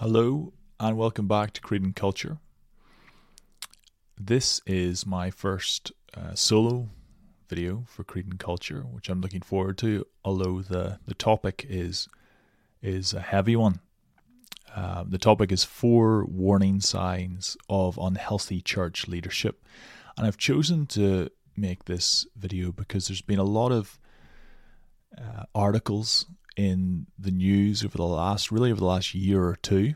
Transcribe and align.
Hello 0.00 0.54
and 0.80 0.96
welcome 0.96 1.28
back 1.28 1.52
to 1.52 1.60
Creed 1.60 1.82
and 1.82 1.94
Culture. 1.94 2.38
This 4.18 4.62
is 4.64 5.04
my 5.04 5.30
first 5.30 5.92
uh, 6.16 6.34
solo 6.34 6.88
video 7.50 7.84
for 7.86 8.02
Creed 8.02 8.24
and 8.24 8.38
Culture, 8.38 8.80
which 8.80 9.10
I'm 9.10 9.20
looking 9.20 9.42
forward 9.42 9.76
to. 9.76 10.06
Although 10.24 10.62
the 10.62 11.00
the 11.04 11.12
topic 11.12 11.66
is 11.68 12.08
is 12.80 13.12
a 13.12 13.20
heavy 13.20 13.54
one. 13.56 13.80
Uh, 14.74 15.04
the 15.06 15.18
topic 15.18 15.52
is 15.52 15.64
four 15.64 16.24
warning 16.24 16.80
signs 16.80 17.58
of 17.68 17.98
unhealthy 17.98 18.62
church 18.62 19.06
leadership, 19.06 19.62
and 20.16 20.26
I've 20.26 20.38
chosen 20.38 20.86
to 20.96 21.28
make 21.58 21.84
this 21.84 22.26
video 22.34 22.72
because 22.72 23.08
there's 23.08 23.20
been 23.20 23.38
a 23.38 23.44
lot 23.44 23.70
of 23.70 23.98
uh, 25.18 25.44
articles 25.54 26.24
in 26.60 27.06
the 27.18 27.30
news 27.30 27.82
over 27.82 27.96
the 27.96 28.04
last, 28.04 28.52
really 28.52 28.70
over 28.70 28.80
the 28.80 28.84
last 28.86 29.14
year 29.14 29.42
or 29.42 29.56
two, 29.56 29.94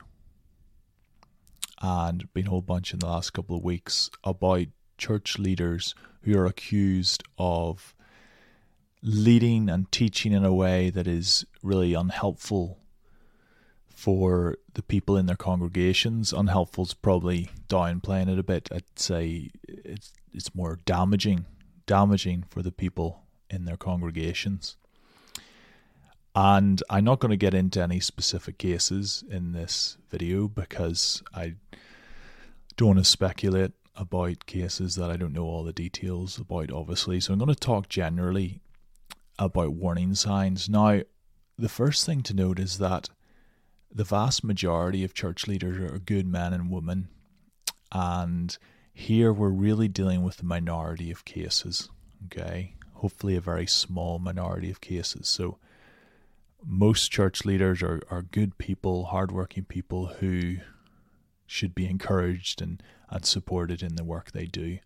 and 1.82 2.32
been 2.32 2.46
a 2.46 2.50
whole 2.50 2.62
bunch 2.62 2.94
in 2.94 3.00
the 3.00 3.06
last 3.06 3.34
couple 3.34 3.54
of 3.54 3.62
weeks 3.62 4.10
about 4.24 4.64
church 4.96 5.38
leaders 5.38 5.94
who 6.22 6.38
are 6.38 6.46
accused 6.46 7.22
of 7.36 7.94
leading 9.02 9.68
and 9.68 9.92
teaching 9.92 10.32
in 10.32 10.42
a 10.42 10.54
way 10.54 10.88
that 10.88 11.06
is 11.06 11.44
really 11.62 11.92
unhelpful 11.92 12.78
for 13.86 14.56
the 14.72 14.82
people 14.82 15.18
in 15.18 15.26
their 15.26 15.36
congregations. 15.36 16.32
Unhelpful 16.32 16.84
is 16.84 16.94
probably 16.94 17.50
downplaying 17.68 18.32
it 18.32 18.38
a 18.38 18.42
bit. 18.42 18.70
I'd 18.72 18.98
say 18.98 19.50
it's 19.68 20.14
it's 20.32 20.54
more 20.54 20.80
damaging, 20.86 21.44
damaging 21.84 22.44
for 22.48 22.62
the 22.62 22.72
people 22.72 23.24
in 23.50 23.66
their 23.66 23.76
congregations. 23.76 24.78
And 26.34 26.82
I'm 26.90 27.04
not 27.04 27.20
going 27.20 27.30
to 27.30 27.36
get 27.36 27.54
into 27.54 27.80
any 27.80 28.00
specific 28.00 28.58
cases 28.58 29.22
in 29.30 29.52
this 29.52 29.96
video 30.10 30.48
because 30.48 31.22
I 31.34 31.54
don't 32.76 32.88
want 32.88 32.98
to 32.98 33.04
speculate 33.04 33.72
about 33.96 34.46
cases 34.46 34.96
that 34.96 35.10
I 35.10 35.16
don't 35.16 35.32
know 35.32 35.44
all 35.44 35.62
the 35.62 35.72
details 35.72 36.38
about, 36.38 36.72
obviously. 36.72 37.20
So 37.20 37.32
I'm 37.32 37.38
going 37.38 37.54
to 37.54 37.54
talk 37.54 37.88
generally 37.88 38.60
about 39.38 39.74
warning 39.74 40.14
signs. 40.16 40.68
Now, 40.68 41.02
the 41.56 41.68
first 41.68 42.04
thing 42.04 42.22
to 42.22 42.34
note 42.34 42.58
is 42.58 42.78
that 42.78 43.10
the 43.92 44.02
vast 44.02 44.42
majority 44.42 45.04
of 45.04 45.14
church 45.14 45.46
leaders 45.46 45.78
are 45.78 45.98
good 45.98 46.26
men 46.26 46.52
and 46.52 46.68
women. 46.68 47.08
And 47.92 48.58
here 48.92 49.32
we're 49.32 49.50
really 49.50 49.86
dealing 49.86 50.24
with 50.24 50.38
the 50.38 50.44
minority 50.44 51.12
of 51.12 51.24
cases, 51.24 51.88
okay? 52.26 52.74
Hopefully, 52.94 53.36
a 53.36 53.40
very 53.40 53.68
small 53.68 54.18
minority 54.18 54.70
of 54.70 54.80
cases. 54.80 55.28
So, 55.28 55.58
most 56.66 57.10
church 57.10 57.44
leaders 57.44 57.82
are, 57.82 58.00
are 58.10 58.22
good 58.22 58.58
people, 58.58 59.06
hardworking 59.06 59.64
people 59.64 60.06
who 60.06 60.56
should 61.46 61.74
be 61.74 61.86
encouraged 61.86 62.62
and, 62.62 62.82
and 63.10 63.24
supported 63.24 63.82
in 63.82 63.96
the 63.96 64.04
work 64.04 64.32
they 64.32 64.46
do. 64.46 64.78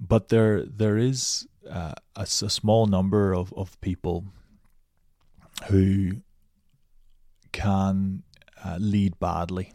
But 0.00 0.28
there 0.28 0.64
there 0.64 0.96
is 0.96 1.46
uh, 1.68 1.94
a, 2.14 2.22
a 2.22 2.26
small 2.26 2.86
number 2.86 3.34
of, 3.34 3.52
of 3.54 3.80
people 3.80 4.24
who 5.68 6.22
can 7.52 8.22
uh, 8.64 8.76
lead 8.78 9.18
badly. 9.18 9.72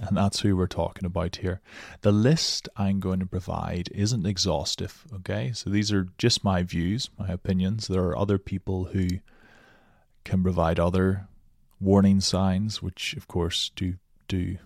And 0.00 0.16
that's 0.16 0.40
who 0.40 0.56
we're 0.56 0.66
talking 0.66 1.04
about 1.04 1.36
here. 1.36 1.60
The 2.00 2.12
list 2.12 2.68
I'm 2.76 3.00
going 3.00 3.20
to 3.20 3.26
provide 3.26 3.90
isn't 3.94 4.24
exhaustive, 4.24 5.04
okay? 5.14 5.52
So 5.52 5.68
these 5.68 5.92
are 5.92 6.08
just 6.16 6.42
my 6.42 6.62
views, 6.62 7.10
my 7.18 7.28
opinions. 7.28 7.86
There 7.86 8.04
are 8.04 8.16
other 8.16 8.38
people 8.38 8.86
who 8.86 9.08
can 10.24 10.42
provide 10.42 10.80
other 10.80 11.28
warning 11.80 12.20
signs, 12.20 12.82
which 12.82 13.14
of 13.14 13.28
course 13.28 13.70
do 13.76 13.94
do 14.26 14.56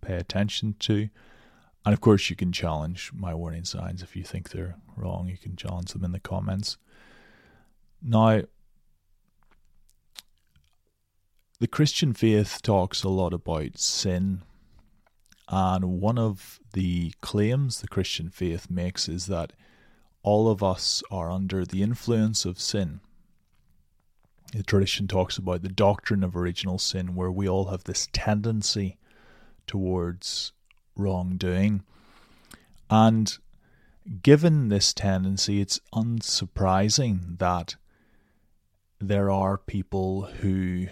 pay 0.00 0.14
attention 0.14 0.76
to. 0.80 1.08
And 1.84 1.92
of 1.92 2.00
course 2.00 2.30
you 2.30 2.36
can 2.36 2.52
challenge 2.52 3.10
my 3.12 3.34
warning 3.34 3.64
signs 3.64 4.02
if 4.02 4.14
you 4.14 4.22
think 4.22 4.50
they're 4.50 4.76
wrong, 4.96 5.28
you 5.28 5.36
can 5.36 5.56
challenge 5.56 5.92
them 5.92 6.04
in 6.04 6.12
the 6.12 6.20
comments. 6.20 6.76
Now 8.00 8.42
the 11.58 11.66
Christian 11.66 12.12
faith 12.12 12.60
talks 12.62 13.02
a 13.02 13.08
lot 13.08 13.32
about 13.32 13.78
sin 13.78 14.42
and 15.48 16.00
one 16.00 16.18
of 16.18 16.60
the 16.72 17.12
claims 17.20 17.80
the 17.80 17.88
Christian 17.88 18.30
faith 18.30 18.68
makes 18.68 19.08
is 19.08 19.26
that 19.26 19.52
all 20.22 20.48
of 20.50 20.62
us 20.62 21.02
are 21.10 21.30
under 21.30 21.64
the 21.64 21.82
influence 21.82 22.44
of 22.44 22.60
sin. 22.60 23.00
The 24.52 24.62
tradition 24.62 25.06
talks 25.06 25.38
about 25.38 25.62
the 25.62 25.68
doctrine 25.68 26.24
of 26.24 26.36
original 26.36 26.78
sin, 26.78 27.14
where 27.14 27.30
we 27.30 27.48
all 27.48 27.66
have 27.66 27.84
this 27.84 28.08
tendency 28.12 28.96
towards 29.66 30.52
wrongdoing. 30.96 31.82
And 32.90 33.36
given 34.22 34.68
this 34.68 34.92
tendency, 34.92 35.60
it's 35.60 35.80
unsurprising 35.92 37.38
that 37.38 37.76
there 39.00 39.30
are 39.30 39.58
people 39.58 40.22
who 40.22 40.86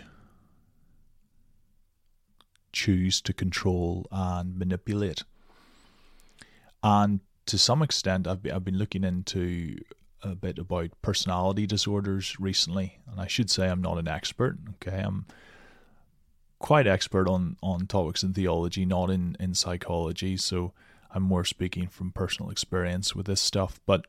choose 2.75 3.23
to 3.23 3.33
control 3.33 4.07
and 4.11 4.59
manipulate. 4.59 5.23
And 6.83 7.21
to 7.47 7.57
some 7.57 7.83
extent, 7.83 8.27
I've 8.27 8.43
been, 8.43 8.53
I've 8.53 8.65
been 8.65 8.77
looking 8.77 9.05
into 9.05 9.79
a 10.23 10.35
bit 10.35 10.59
about 10.59 10.91
personality 11.01 11.67
disorders 11.67 12.39
recently, 12.41 12.99
and 13.11 13.21
I 13.21 13.27
should 13.27 13.51
say 13.51 13.69
I'm 13.69 13.81
not 13.81 13.99
an 13.99 14.09
expert. 14.09 14.59
Okay, 14.75 14.99
I'm 14.99 15.27
quite 16.59 16.87
expert 16.87 17.29
on 17.29 17.57
on 17.63 17.87
topics 17.87 18.23
in 18.23 18.35
theology, 18.35 18.85
not 18.85 19.11
in 19.11 19.37
in 19.39 19.55
psychology. 19.55 20.37
So 20.37 20.73
I'm 21.11 21.23
more 21.23 21.45
speaking 21.45 21.89
from 21.89 22.11
personal 22.11 22.51
experience 22.51 23.15
with 23.15 23.27
this 23.27 23.41
stuff. 23.41 23.81
But 23.87 24.07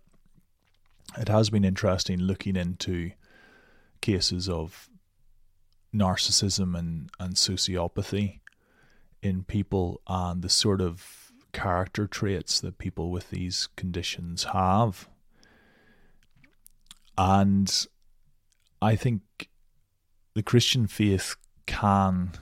it 1.17 1.29
has 1.29 1.49
been 1.49 1.63
interesting 1.63 2.19
looking 2.19 2.55
into 2.55 3.11
cases 4.01 4.49
of 4.49 4.89
narcissism 5.93 6.77
and 6.77 7.09
and 7.19 7.35
sociopathy 7.35 8.39
in 9.25 9.43
people 9.43 10.01
and 10.07 10.43
the 10.43 10.49
sort 10.49 10.81
of 10.81 11.31
character 11.51 12.05
traits 12.05 12.59
that 12.59 12.77
people 12.77 13.09
with 13.09 13.31
these 13.31 13.67
conditions 13.75 14.43
have. 14.45 15.09
And 17.17 17.87
I 18.81 18.95
think 18.95 19.21
the 20.35 20.43
Christian 20.43 20.85
faith 20.85 21.35
can 21.65 22.33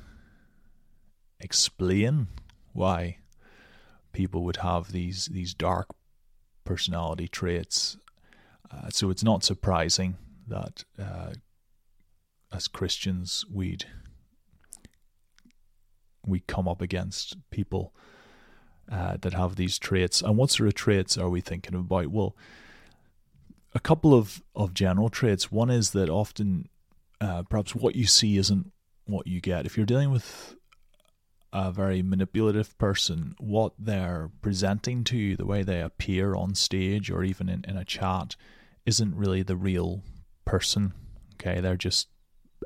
explain 1.39 2.27
why 2.73 3.19
people 4.11 4.43
would 4.43 4.57
have 4.57 4.91
these 4.91 5.27
these 5.27 5.53
dark 5.53 5.87
personality 6.65 7.27
traits. 7.27 7.97
Uh, 8.69 8.89
so 8.89 9.09
it's 9.09 9.23
not 9.23 9.43
surprising 9.43 10.17
that 10.47 10.83
uh, 10.99 11.33
as 12.51 12.67
Christians 12.67 13.45
we'd 13.49 13.85
we 16.25 16.41
come 16.41 16.67
up 16.67 16.81
against 16.81 17.37
people 17.51 17.93
uh, 18.91 19.17
that 19.21 19.33
have 19.33 19.55
these 19.55 19.79
traits. 19.79 20.21
And 20.21 20.37
what 20.37 20.51
sort 20.51 20.67
of 20.67 20.73
traits 20.73 21.17
are 21.17 21.29
we 21.29 21.41
thinking 21.41 21.75
about? 21.75 22.07
Well, 22.07 22.35
a 23.73 23.79
couple 23.79 24.13
of, 24.13 24.43
of 24.55 24.73
general 24.73 25.09
traits. 25.09 25.51
One 25.51 25.69
is 25.69 25.91
that 25.91 26.09
often 26.09 26.69
uh, 27.19 27.43
perhaps 27.43 27.75
what 27.75 27.95
you 27.95 28.05
see 28.05 28.37
isn't 28.37 28.71
what 29.05 29.27
you 29.27 29.41
get. 29.41 29.65
If 29.65 29.77
you're 29.77 29.85
dealing 29.85 30.11
with 30.11 30.55
a 31.51 31.71
very 31.71 32.01
manipulative 32.01 32.77
person, 32.77 33.35
what 33.39 33.73
they're 33.77 34.29
presenting 34.41 35.03
to 35.05 35.17
you, 35.17 35.35
the 35.35 35.45
way 35.45 35.63
they 35.63 35.81
appear 35.81 36.35
on 36.35 36.55
stage 36.55 37.09
or 37.09 37.23
even 37.23 37.49
in, 37.49 37.63
in 37.67 37.77
a 37.77 37.85
chat, 37.85 38.35
isn't 38.85 39.15
really 39.15 39.43
the 39.43 39.55
real 39.55 40.03
person. 40.45 40.93
Okay, 41.35 41.61
they're 41.61 41.77
just 41.77 42.09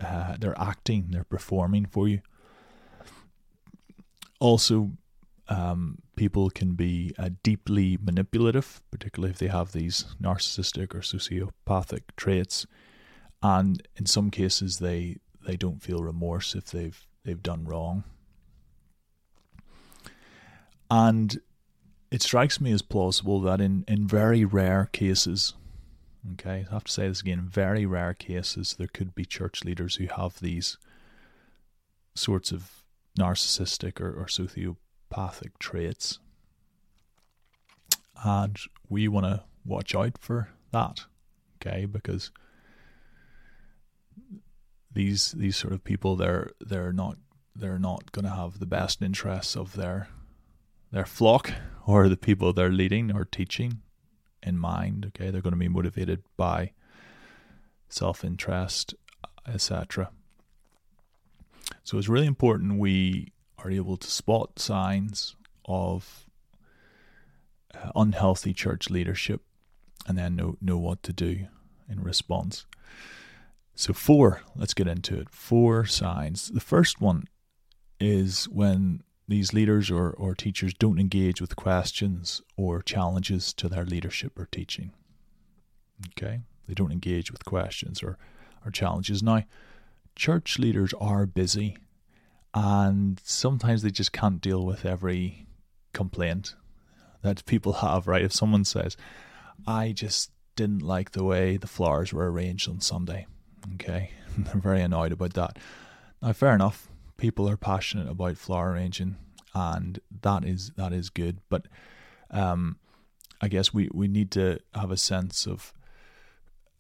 uh, 0.04 0.36
they're 0.40 0.60
acting, 0.60 1.08
they're 1.10 1.24
performing 1.24 1.86
for 1.86 2.08
you 2.08 2.22
also, 4.40 4.92
um, 5.50 6.00
people 6.16 6.50
can 6.50 6.74
be 6.74 7.14
uh, 7.18 7.30
deeply 7.44 7.98
manipulative, 8.02 8.82
particularly 8.92 9.32
if 9.32 9.40
they 9.40 9.48
have 9.48 9.72
these 9.72 10.16
narcissistic 10.22 10.94
or 10.94 11.00
sociopathic 11.00 12.02
traits, 12.16 12.66
and 13.42 13.88
in 13.96 14.06
some 14.06 14.30
cases 14.30 14.80
they 14.80 15.18
they 15.46 15.56
don't 15.56 15.82
feel 15.82 16.04
remorse 16.04 16.56
if 16.56 16.66
they've 16.66 17.06
they've 17.24 17.44
done 17.44 17.66
wrong. 17.66 18.04
And 20.90 21.40
it 22.12 22.22
strikes 22.22 22.62
me 22.62 22.72
as 22.72 22.82
plausible 22.82 23.42
that 23.42 23.60
in, 23.60 23.84
in 23.88 24.08
very 24.08 24.46
rare 24.46 24.90
cases, 24.92 25.54
okay, 26.34 26.66
I 26.70 26.74
have 26.74 26.86
to 26.86 26.92
say 26.92 27.08
this 27.08 27.22
again, 27.22 27.48
very 27.50 27.86
rare 27.86 28.14
cases, 28.14 28.76
there 28.78 28.88
could 28.88 29.14
be 29.14 29.26
church 29.26 29.66
leaders 29.66 29.96
who 29.96 30.08
have 30.08 30.40
these 30.40 30.78
sorts 32.16 32.52
of 32.52 32.77
narcissistic 33.18 34.00
or, 34.00 34.12
or 34.12 34.26
sociopathic 34.26 35.52
traits. 35.60 36.20
And 38.24 38.58
we 38.90 39.08
want 39.08 39.26
to 39.26 39.44
watch 39.66 39.94
out 39.96 40.18
for 40.20 40.50
that, 40.72 41.06
okay? 41.56 41.86
Because 41.86 42.32
these 44.92 45.34
these 45.34 45.56
sort 45.56 45.74
of 45.74 45.84
people 45.84 46.16
they're 46.16 46.50
they're 46.60 46.94
not 46.94 47.18
they're 47.56 47.78
not 47.78 48.12
going 48.12 48.26
to 48.26 48.32
have 48.32 48.60
the 48.60 48.66
best 48.66 49.02
interests 49.02 49.56
of 49.56 49.74
their 49.74 50.08
their 50.92 51.06
flock 51.06 51.52
or 51.86 52.08
the 52.08 52.18
people 52.18 52.54
they're 52.54 52.70
leading 52.70 53.12
or 53.16 53.26
teaching 53.26 53.82
in 54.42 54.58
mind. 54.58 55.06
Okay, 55.08 55.30
they're 55.30 55.42
going 55.42 55.54
to 55.54 55.60
be 55.60 55.68
motivated 55.68 56.24
by 56.36 56.72
self 57.90 58.24
interest, 58.24 58.96
etc. 59.48 60.10
So 61.88 61.98
it's 61.98 62.10
really 62.10 62.28
important 62.28 62.80
we 62.80 63.32
are 63.60 63.72
able 63.72 63.96
to 63.96 64.12
spot 64.12 64.60
signs 64.60 65.38
of 65.64 66.26
uh, 67.74 67.92
unhealthy 67.96 68.54
church 68.54 68.90
leadership 68.90 69.42
and 70.06 70.18
then 70.18 70.36
know, 70.36 70.58
know 70.60 70.78
what 70.78 71.02
to 71.04 71.14
do 71.14 71.48
in 71.90 72.04
response. 72.04 72.66
So, 73.74 73.94
four, 73.94 74.42
let's 74.54 74.74
get 74.74 74.90
into 74.90 75.18
it. 75.18 75.30
Four 75.30 75.86
signs. 75.86 76.50
The 76.50 76.60
first 76.60 77.00
one 77.00 77.24
is 78.02 78.50
when 78.50 79.04
these 79.30 79.54
leaders 79.54 79.90
or, 79.90 80.10
or 80.10 80.36
teachers 80.36 80.74
don't 80.74 81.00
engage 81.00 81.40
with 81.40 81.56
questions 81.56 82.42
or 82.58 82.82
challenges 82.82 83.54
to 83.54 83.70
their 83.70 83.86
leadership 83.86 84.38
or 84.38 84.50
teaching. 84.52 84.92
Okay? 86.10 86.42
They 86.68 86.74
don't 86.74 86.92
engage 86.92 87.32
with 87.32 87.46
questions 87.46 88.04
or, 88.04 88.18
or 88.66 88.72
challenges. 88.72 89.24
Now, 89.24 89.44
church 90.18 90.58
leaders 90.58 90.94
are 91.00 91.26
busy 91.26 91.78
and 92.54 93.22
sometimes 93.24 93.84
they 93.84 93.92
just 93.92 94.12
can't 94.12 94.42
deal 94.42 94.66
with 94.66 94.84
every 94.84 95.46
complaint 95.94 96.56
that 97.22 97.46
people 97.46 97.74
have, 97.86 98.08
right? 98.08 98.24
If 98.24 98.34
someone 98.34 98.66
says, 98.66 98.98
I 99.66 99.92
just 99.92 100.32
didn't 100.56 100.82
like 100.82 101.12
the 101.12 101.24
way 101.24 101.58
the 101.58 101.68
flowers 101.68 102.12
were 102.12 102.32
arranged 102.32 102.68
on 102.68 102.82
Sunday, 102.82 103.28
okay, 103.76 104.12
they're 104.38 104.62
very 104.62 104.82
annoyed 104.82 105.12
about 105.12 105.34
that. 105.34 105.60
Now, 106.22 106.34
fair 106.34 106.56
enough, 106.56 106.88
people 107.18 107.48
are 107.48 107.58
passionate 107.58 108.10
about 108.10 108.38
flower 108.38 108.72
arranging, 108.72 109.18
and 109.54 110.00
that 110.22 110.44
is 110.44 110.72
that 110.78 110.94
is 110.94 111.12
good. 111.12 111.40
But 111.48 111.68
um, 112.32 112.78
I 113.40 113.50
guess 113.50 113.72
we, 113.72 113.90
we 113.94 114.08
need 114.08 114.32
to 114.32 114.60
have 114.74 114.90
a 114.90 114.98
sense 114.98 115.46
of 115.46 115.74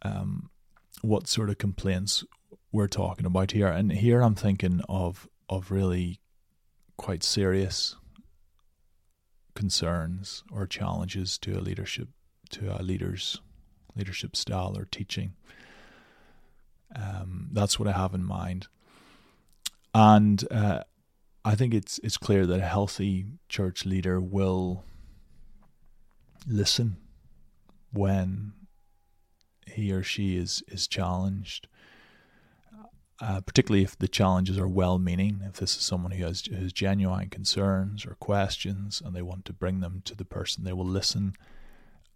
um, 0.02 0.50
what 1.02 1.28
sort 1.28 1.52
of 1.52 1.60
complaints 1.60 2.24
we're 2.78 2.88
talking 2.88 3.26
about 3.26 3.52
here. 3.52 3.68
And 3.68 3.92
here 3.92 4.22
I'm 4.22 4.36
thinking 4.36 4.82
of 4.88 5.28
of 5.50 5.72
really 5.72 6.20
quite 6.96 7.24
serious 7.24 7.96
concerns 9.56 10.44
or 10.52 10.68
challenges 10.68 11.40
to 11.40 11.58
a 11.58 11.60
leadership 11.60 12.10
to 12.52 12.80
a 12.80 12.84
leader's 12.84 13.42
leadership 13.96 14.36
style 14.36 14.78
or 14.78 14.86
teaching. 14.86 15.34
Um, 16.96 17.50
that's 17.52 17.80
what 17.80 17.88
I 17.88 17.94
have 17.94 18.14
in 18.14 18.24
mind, 18.24 18.68
and 19.94 20.48
uh, 20.52 20.84
I 21.44 21.56
think 21.56 21.74
it's 21.74 22.00
it's 22.04 22.18
clear 22.18 22.46
that 22.46 22.60
a 22.60 22.66
healthy 22.66 23.26
church 23.50 23.86
leader 23.86 24.22
will 24.22 24.86
listen 26.48 26.98
when 27.92 28.54
he 29.66 29.92
or 29.92 30.04
she 30.04 30.38
is 30.38 30.64
is 30.68 30.88
challenged 30.88 31.68
uh, 33.20 33.42
particularly 33.42 33.84
if 33.84 33.98
the 33.98 34.08
challenges 34.08 34.58
are 34.58 34.68
well 34.68 35.00
meaning, 35.00 35.42
if 35.44 35.58
this 35.58 35.76
is 35.76 35.82
someone 35.82 36.12
who 36.12 36.26
has, 36.26 36.46
has 36.48 36.72
genuine 36.72 37.30
concerns 37.30 38.06
or 38.06 38.16
questions 38.16 39.02
and 39.04 39.16
they 39.16 39.22
want 39.22 39.46
to 39.46 39.54
bring 39.54 39.80
them 39.80 40.02
to 40.06 40.16
the 40.16 40.26
person, 40.26 40.64
they 40.64 40.74
will 40.74 40.86
listen 40.86 41.34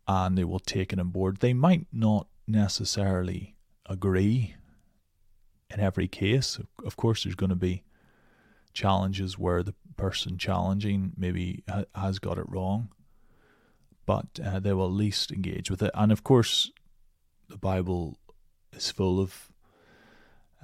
and 0.07 0.38
they 0.38 0.44
will 0.44 0.59
take 0.59 0.94
it 0.94 1.00
on 1.00 1.09
board. 1.09 1.38
They 1.38 1.53
might 1.53 1.88
not 1.92 2.27
necessarily 2.48 3.56
agree 3.88 4.56
in 5.74 5.80
every 5.80 6.07
case. 6.07 6.59
Of 6.86 6.98
course, 6.98 7.24
there's 7.24 7.36
going 7.36 7.50
to 7.50 7.56
be 7.56 7.83
challenges 8.74 9.39
where 9.39 9.63
the 9.63 9.75
person 9.97 10.38
challenging 10.38 11.13
maybe 11.18 11.63
ha- 11.68 11.86
has 11.95 12.19
got 12.19 12.38
it 12.38 12.47
wrong, 12.47 12.89
but 14.06 14.39
uh, 14.44 14.59
they 14.59 14.74
will 14.74 14.86
at 14.86 14.92
least 14.92 15.31
engage 15.31 15.71
with 15.71 15.81
it. 15.81 15.92
And 15.94 16.12
of 16.12 16.24
course, 16.24 16.71
the 17.47 17.57
Bible 17.57 18.19
is 18.74 18.92
full 18.92 19.19
of 19.19 19.50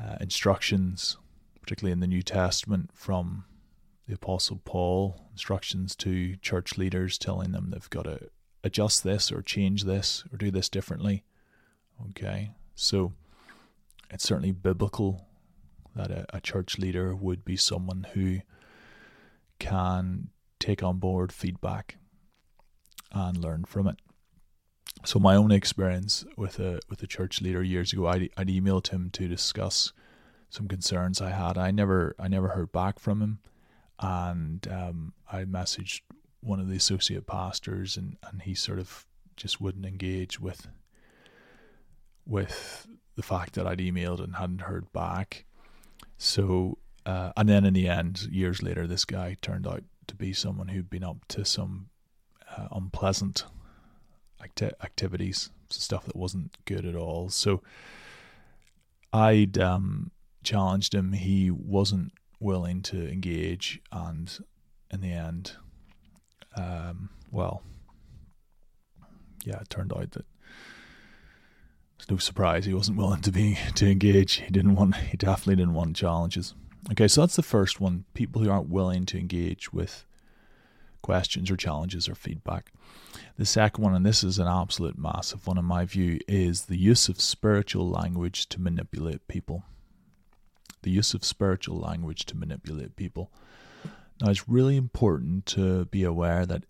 uh, 0.02 0.18
instructions, 0.20 1.18
particularly 1.62 1.92
in 1.92 2.00
the 2.00 2.08
New 2.08 2.22
Testament, 2.22 2.92
from 2.94 3.46
the 4.08 4.16
Apostle 4.16 4.62
Paul, 4.64 5.22
instructions 5.32 5.96
to 5.98 6.36
church 6.38 6.78
leaders 6.78 7.18
telling 7.18 7.52
them 7.52 7.72
they've 7.72 7.90
got 7.90 8.04
to 8.04 8.30
adjust 8.64 9.04
this 9.04 9.32
or 9.32 9.42
change 9.42 9.84
this 9.84 10.24
or 10.32 10.38
do 10.38 10.52
this 10.52 10.70
differently. 10.70 11.24
Okay, 12.10 12.52
so 12.76 13.14
it's 14.10 14.24
certainly 14.24 14.52
biblical 14.52 15.28
that 15.96 16.12
a, 16.12 16.26
a 16.34 16.42
church 16.42 16.78
leader 16.78 17.16
would 17.16 17.44
be 17.44 17.58
someone 17.58 18.08
who 18.14 18.40
can 19.60 20.30
take 20.60 20.84
on 20.84 20.98
board 20.98 21.32
feedback 21.32 21.98
and 23.12 23.38
learn 23.38 23.66
from 23.66 23.88
it. 23.88 23.98
So 25.06 25.20
my 25.20 25.36
own 25.36 25.52
experience 25.52 26.26
with 26.36 26.60
a 26.60 26.80
with 26.90 27.02
a 27.04 27.08
church 27.08 27.42
leader 27.42 27.64
years 27.64 27.94
ago, 27.94 28.08
I'd, 28.08 28.30
I'd 28.36 28.48
emailed 28.48 28.90
him 28.90 29.10
to 29.12 29.28
discuss 29.28 29.94
some 30.50 30.68
concerns 30.68 31.22
I 31.22 31.32
had. 31.32 31.58
I 31.58 31.72
never 31.72 32.16
I 32.20 32.28
never 32.28 32.50
heard 32.50 32.72
back 32.72 33.00
from 33.00 33.22
him, 33.22 33.40
and 34.00 34.68
um, 34.68 35.14
I 35.32 35.44
messaged 35.44 36.02
one 36.42 36.60
of 36.60 36.70
the 36.70 36.76
associate 36.76 37.28
pastors, 37.28 37.98
and 37.98 38.18
and 38.24 38.42
he 38.42 38.56
sort 38.56 38.80
of 38.80 39.06
just 39.36 39.62
wouldn't 39.62 39.86
engage 39.86 40.40
with 40.40 40.68
with 42.26 42.88
the 43.16 43.24
fact 43.24 43.54
that 43.54 43.68
I'd 43.68 43.80
emailed 43.80 44.24
and 44.24 44.36
hadn't 44.36 44.62
heard 44.62 44.92
back. 44.92 45.46
So 46.18 46.80
uh, 47.06 47.32
and 47.38 47.48
then 47.48 47.64
in 47.64 47.74
the 47.74 47.88
end, 47.88 48.24
years 48.24 48.62
later, 48.62 48.86
this 48.86 49.06
guy 49.06 49.38
turned 49.42 49.66
out 49.66 49.84
to 50.08 50.16
be 50.16 50.34
someone 50.34 50.68
who'd 50.68 50.90
been 50.90 51.06
up 51.06 51.26
to 51.30 51.46
some 51.46 51.88
uh, 52.58 52.68
unpleasant 52.72 53.46
acti- 54.42 54.72
activities, 54.84 55.50
stuff 55.70 56.06
that 56.06 56.16
wasn't 56.16 56.58
good 56.66 56.86
at 56.86 56.96
all. 56.96 57.30
So 57.30 57.62
I'd 59.14 59.58
um, 59.58 60.12
challenged 60.44 60.94
him. 60.94 61.14
He 61.14 61.52
wasn't 61.52 62.14
willing 62.40 62.82
to 62.84 63.08
engage, 63.12 63.82
and 63.92 64.38
in 64.92 65.02
the 65.02 65.12
end, 65.12 65.54
um, 66.56 67.10
well, 67.32 67.64
yeah, 69.46 69.60
it 69.60 69.70
turned 69.70 69.94
out 69.94 70.12
that 70.12 70.26
it's 71.98 72.10
no 72.10 72.18
surprise 72.18 72.66
he 72.66 72.74
wasn't 72.74 72.98
willing 72.98 73.22
to 73.22 73.32
be 73.32 73.58
to 73.76 73.90
engage. 73.90 74.36
He 74.36 74.52
didn't 74.52 74.76
want. 74.76 74.96
He 74.96 75.18
definitely 75.18 75.56
didn't 75.56 75.74
want 75.74 75.96
challenges. 75.96 76.54
Okay, 76.92 77.08
so 77.08 77.22
that's 77.22 77.36
the 77.36 77.44
first 77.44 77.82
one. 77.82 78.06
People 78.14 78.42
who 78.42 78.50
aren't 78.50 78.70
willing 78.70 79.06
to 79.08 79.18
engage 79.18 79.74
with 79.74 80.06
questions 81.02 81.50
or 81.50 81.58
challenges 81.58 82.08
or 82.08 82.16
feedback. 82.16 82.72
The 83.38 83.46
second 83.46 83.84
one, 83.84 83.96
and 83.96 84.06
this 84.06 84.24
is 84.24 84.40
an 84.40 84.48
absolute 84.48 84.98
massive 84.98 85.48
one 85.48 85.58
in 85.58 85.66
my 85.66 85.86
view, 85.86 86.20
is 86.28 86.66
the 86.66 86.78
use 86.78 87.08
of 87.10 87.22
spiritual 87.22 87.90
language 87.90 88.48
to 88.50 88.62
manipulate 88.62 89.28
people. 89.28 89.64
The 90.82 90.92
use 90.92 91.14
of 91.14 91.24
spiritual 91.24 91.80
language 91.80 92.26
to 92.28 92.38
manipulate 92.38 92.96
people. 92.96 93.32
Now, 94.22 94.30
it's 94.30 94.50
really 94.50 94.78
important 94.78 95.46
to 95.48 95.86
be 95.86 96.04
aware 96.04 96.46
that 96.46 96.64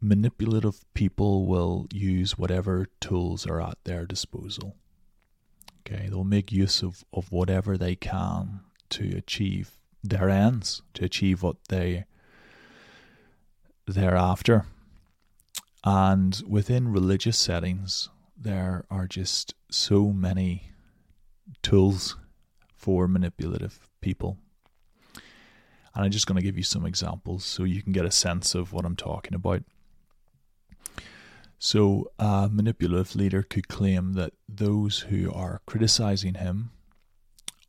manipulative 0.00 0.84
people 0.92 1.46
will 1.46 1.86
use 1.92 2.36
whatever 2.36 2.86
tools 3.00 3.46
are 3.46 3.60
at 3.60 3.78
their 3.84 4.04
disposal. 4.04 4.76
Okay, 5.80 6.08
they'll 6.08 6.24
make 6.24 6.52
use 6.52 6.82
of, 6.82 7.04
of 7.12 7.32
whatever 7.32 7.76
they 7.76 7.94
can 7.94 8.60
to 8.90 9.16
achieve 9.16 9.72
their 10.02 10.28
ends, 10.28 10.82
to 10.94 11.04
achieve 11.04 11.42
what 11.42 11.56
they 11.68 12.04
thereafter. 13.86 14.66
And 15.84 16.42
within 16.48 16.88
religious 16.88 17.38
settings, 17.38 18.08
there 18.36 18.84
are 18.90 19.06
just 19.06 19.54
so 19.70 20.12
many 20.12 20.70
tools 21.62 22.16
for 22.76 23.06
manipulative 23.06 23.78
people. 24.00 24.38
And 25.94 26.04
I'm 26.04 26.10
just 26.10 26.26
going 26.26 26.36
to 26.36 26.44
give 26.44 26.56
you 26.56 26.64
some 26.64 26.86
examples 26.86 27.44
so 27.44 27.64
you 27.64 27.82
can 27.82 27.92
get 27.92 28.04
a 28.04 28.10
sense 28.10 28.54
of 28.54 28.72
what 28.72 28.84
I'm 28.84 28.96
talking 28.96 29.34
about. 29.34 29.62
So, 31.58 32.10
a 32.18 32.48
manipulative 32.52 33.16
leader 33.16 33.42
could 33.42 33.68
claim 33.68 34.14
that 34.14 34.34
those 34.48 35.00
who 35.00 35.32
are 35.32 35.62
criticizing 35.66 36.34
him 36.34 36.72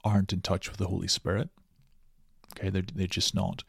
aren't 0.04 0.34
in 0.34 0.42
touch 0.42 0.70
with 0.70 0.80
the 0.80 0.88
Holy 0.88 1.08
Spirit. 1.08 1.50
Okay, 2.54 2.70
they're, 2.70 2.84
they're 2.94 3.08
just 3.08 3.36
not 3.36 3.64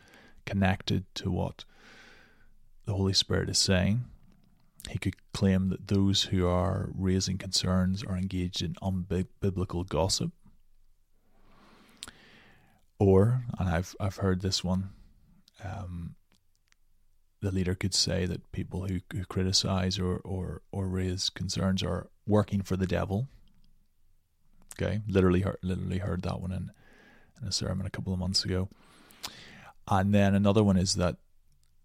connected 0.44 1.04
to 1.16 1.30
what 1.30 1.64
the 2.86 2.94
Holy 2.94 3.12
Spirit 3.12 3.50
is 3.50 3.58
saying. 3.58 4.04
He 4.88 4.98
could 4.98 5.16
claim 5.32 5.68
that 5.68 5.88
those 5.88 6.24
who 6.24 6.46
are 6.46 6.90
raising 6.94 7.38
concerns 7.38 8.04
are 8.04 8.16
engaged 8.16 8.62
in 8.62 8.74
unbiblical 8.74 9.86
gossip. 9.86 10.30
Or, 12.98 13.42
and 13.58 13.68
I've 13.68 13.94
I've 14.00 14.16
heard 14.16 14.40
this 14.40 14.64
one, 14.64 14.90
um, 15.62 16.14
the 17.40 17.50
leader 17.50 17.74
could 17.74 17.94
say 17.94 18.26
that 18.26 18.50
people 18.52 18.86
who, 18.86 19.00
who 19.12 19.24
criticize 19.24 19.98
or, 19.98 20.16
or, 20.24 20.62
or 20.72 20.88
raise 20.88 21.28
concerns 21.28 21.82
are 21.82 22.08
working 22.26 22.62
for 22.62 22.76
the 22.76 22.86
devil. 22.86 23.28
Okay, 24.74 25.00
literally 25.06 25.40
heard, 25.40 25.58
literally 25.62 25.98
heard 25.98 26.22
that 26.22 26.40
one 26.40 26.52
in, 26.52 26.70
in 27.40 27.48
a 27.48 27.52
sermon 27.52 27.86
a 27.86 27.90
couple 27.90 28.12
of 28.12 28.18
months 28.18 28.44
ago. 28.44 28.68
And 29.88 30.14
then 30.14 30.34
another 30.34 30.64
one 30.64 30.76
is 30.76 30.94
that 30.94 31.16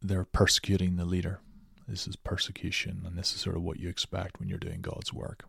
they're 0.01 0.25
persecuting 0.25 0.96
the 0.96 1.05
leader. 1.05 1.39
This 1.88 2.08
is 2.08 2.15
persecution, 2.15 3.03
and 3.05 3.17
this 3.17 3.34
is 3.34 3.41
sort 3.41 3.55
of 3.55 3.63
what 3.63 3.79
you 3.79 3.89
expect 3.89 4.39
when 4.39 4.50
you're 4.50 4.58
doing 4.58 4.81
God's 4.81 5.13
work. 5.13 5.46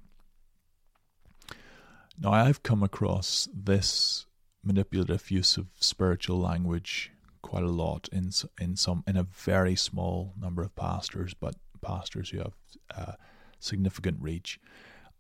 Now, 2.19 2.33
I've 2.33 2.63
come 2.63 2.83
across 2.83 3.49
this 3.55 4.27
manipulative 4.63 5.31
use 5.31 5.57
of 5.57 5.67
spiritual 5.81 6.39
language 6.39 7.11
quite 7.43 7.65
a 7.65 7.69
lot 7.69 8.09
in 8.13 8.31
in 8.61 8.77
some 8.77 9.03
in 9.07 9.17
a 9.17 9.25
very 9.25 9.77
small 9.77 10.33
number 10.39 10.63
of 10.63 10.75
pastors, 10.77 11.35
but 11.35 11.55
pastors 11.81 12.31
who 12.31 12.39
have 12.39 12.55
uh, 12.97 13.13
significant 13.59 14.19
reach, 14.21 14.61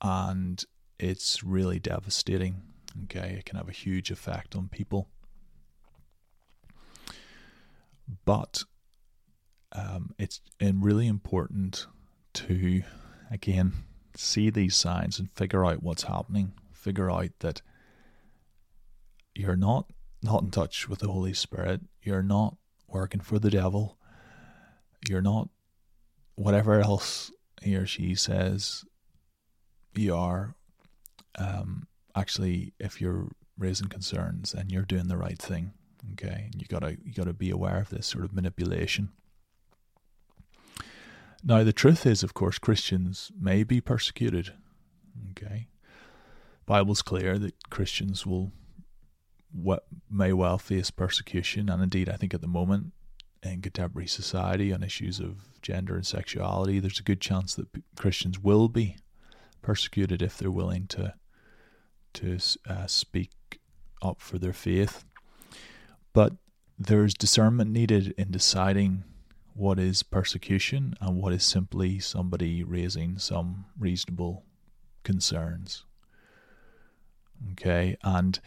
and 0.00 0.64
it's 0.98 1.42
really 1.42 1.78
devastating. 1.78 2.62
Okay, 3.04 3.36
it 3.38 3.44
can 3.44 3.56
have 3.56 3.68
a 3.68 3.72
huge 3.72 4.10
effect 4.10 4.54
on 4.54 4.68
people. 4.68 5.08
But 8.24 8.64
it's 10.22 10.40
really 10.60 11.08
important 11.08 11.88
to 12.32 12.82
again 13.28 13.72
see 14.14 14.50
these 14.50 14.76
signs 14.76 15.18
and 15.18 15.28
figure 15.32 15.64
out 15.64 15.82
what's 15.82 16.04
happening. 16.04 16.52
Figure 16.72 17.10
out 17.10 17.30
that 17.40 17.60
you're 19.34 19.56
not 19.56 19.90
not 20.22 20.44
in 20.44 20.50
touch 20.52 20.88
with 20.88 21.00
the 21.00 21.08
Holy 21.08 21.34
Spirit. 21.34 21.80
You're 22.02 22.22
not 22.22 22.56
working 22.86 23.20
for 23.20 23.40
the 23.40 23.50
devil. 23.50 23.98
You're 25.08 25.22
not 25.22 25.48
whatever 26.36 26.80
else 26.80 27.32
he 27.60 27.74
or 27.74 27.86
she 27.86 28.14
says 28.14 28.84
you 29.94 30.14
are. 30.14 30.54
Um, 31.36 31.88
actually, 32.14 32.74
if 32.78 33.00
you're 33.00 33.32
raising 33.58 33.88
concerns 33.88 34.54
and 34.54 34.70
you're 34.70 34.82
doing 34.82 35.08
the 35.08 35.16
right 35.16 35.38
thing, 35.38 35.72
okay, 36.12 36.48
you 36.56 36.66
gotta 36.68 36.96
you 37.04 37.12
gotta 37.12 37.32
be 37.32 37.50
aware 37.50 37.80
of 37.80 37.90
this 37.90 38.06
sort 38.06 38.24
of 38.24 38.32
manipulation. 38.32 39.10
Now, 41.44 41.64
the 41.64 41.72
truth 41.72 42.06
is, 42.06 42.22
of 42.22 42.34
course, 42.34 42.58
Christians 42.58 43.32
may 43.38 43.64
be 43.64 43.80
persecuted. 43.80 44.52
Okay, 45.30 45.66
Bible's 46.66 47.02
clear 47.02 47.38
that 47.38 47.68
Christians 47.70 48.24
will 48.24 48.52
what 49.52 49.84
may 50.10 50.32
well 50.32 50.56
face 50.56 50.90
persecution, 50.90 51.68
and 51.68 51.82
indeed, 51.82 52.08
I 52.08 52.16
think 52.16 52.32
at 52.32 52.40
the 52.40 52.46
moment 52.46 52.92
in 53.42 53.60
contemporary 53.60 54.06
society 54.06 54.72
on 54.72 54.82
issues 54.82 55.18
of 55.18 55.60
gender 55.60 55.96
and 55.96 56.06
sexuality, 56.06 56.78
there's 56.78 57.00
a 57.00 57.04
good 57.04 57.20
chance 57.20 57.54
that 57.56 57.68
Christians 57.96 58.38
will 58.38 58.68
be 58.68 58.96
persecuted 59.62 60.22
if 60.22 60.38
they're 60.38 60.50
willing 60.50 60.86
to 60.88 61.14
to 62.14 62.38
uh, 62.68 62.86
speak 62.86 63.60
up 64.02 64.20
for 64.20 64.38
their 64.38 64.52
faith. 64.52 65.04
But 66.12 66.34
there's 66.78 67.14
discernment 67.14 67.70
needed 67.70 68.14
in 68.18 68.30
deciding 68.30 69.04
what 69.54 69.78
is 69.78 70.02
persecution 70.02 70.94
and 71.00 71.16
what 71.16 71.32
is 71.32 71.44
simply 71.44 71.98
somebody 71.98 72.62
raising 72.62 73.18
some 73.18 73.66
reasonable 73.78 74.44
concerns. 75.02 75.84
Okay, 77.52 77.96
and 78.02 78.38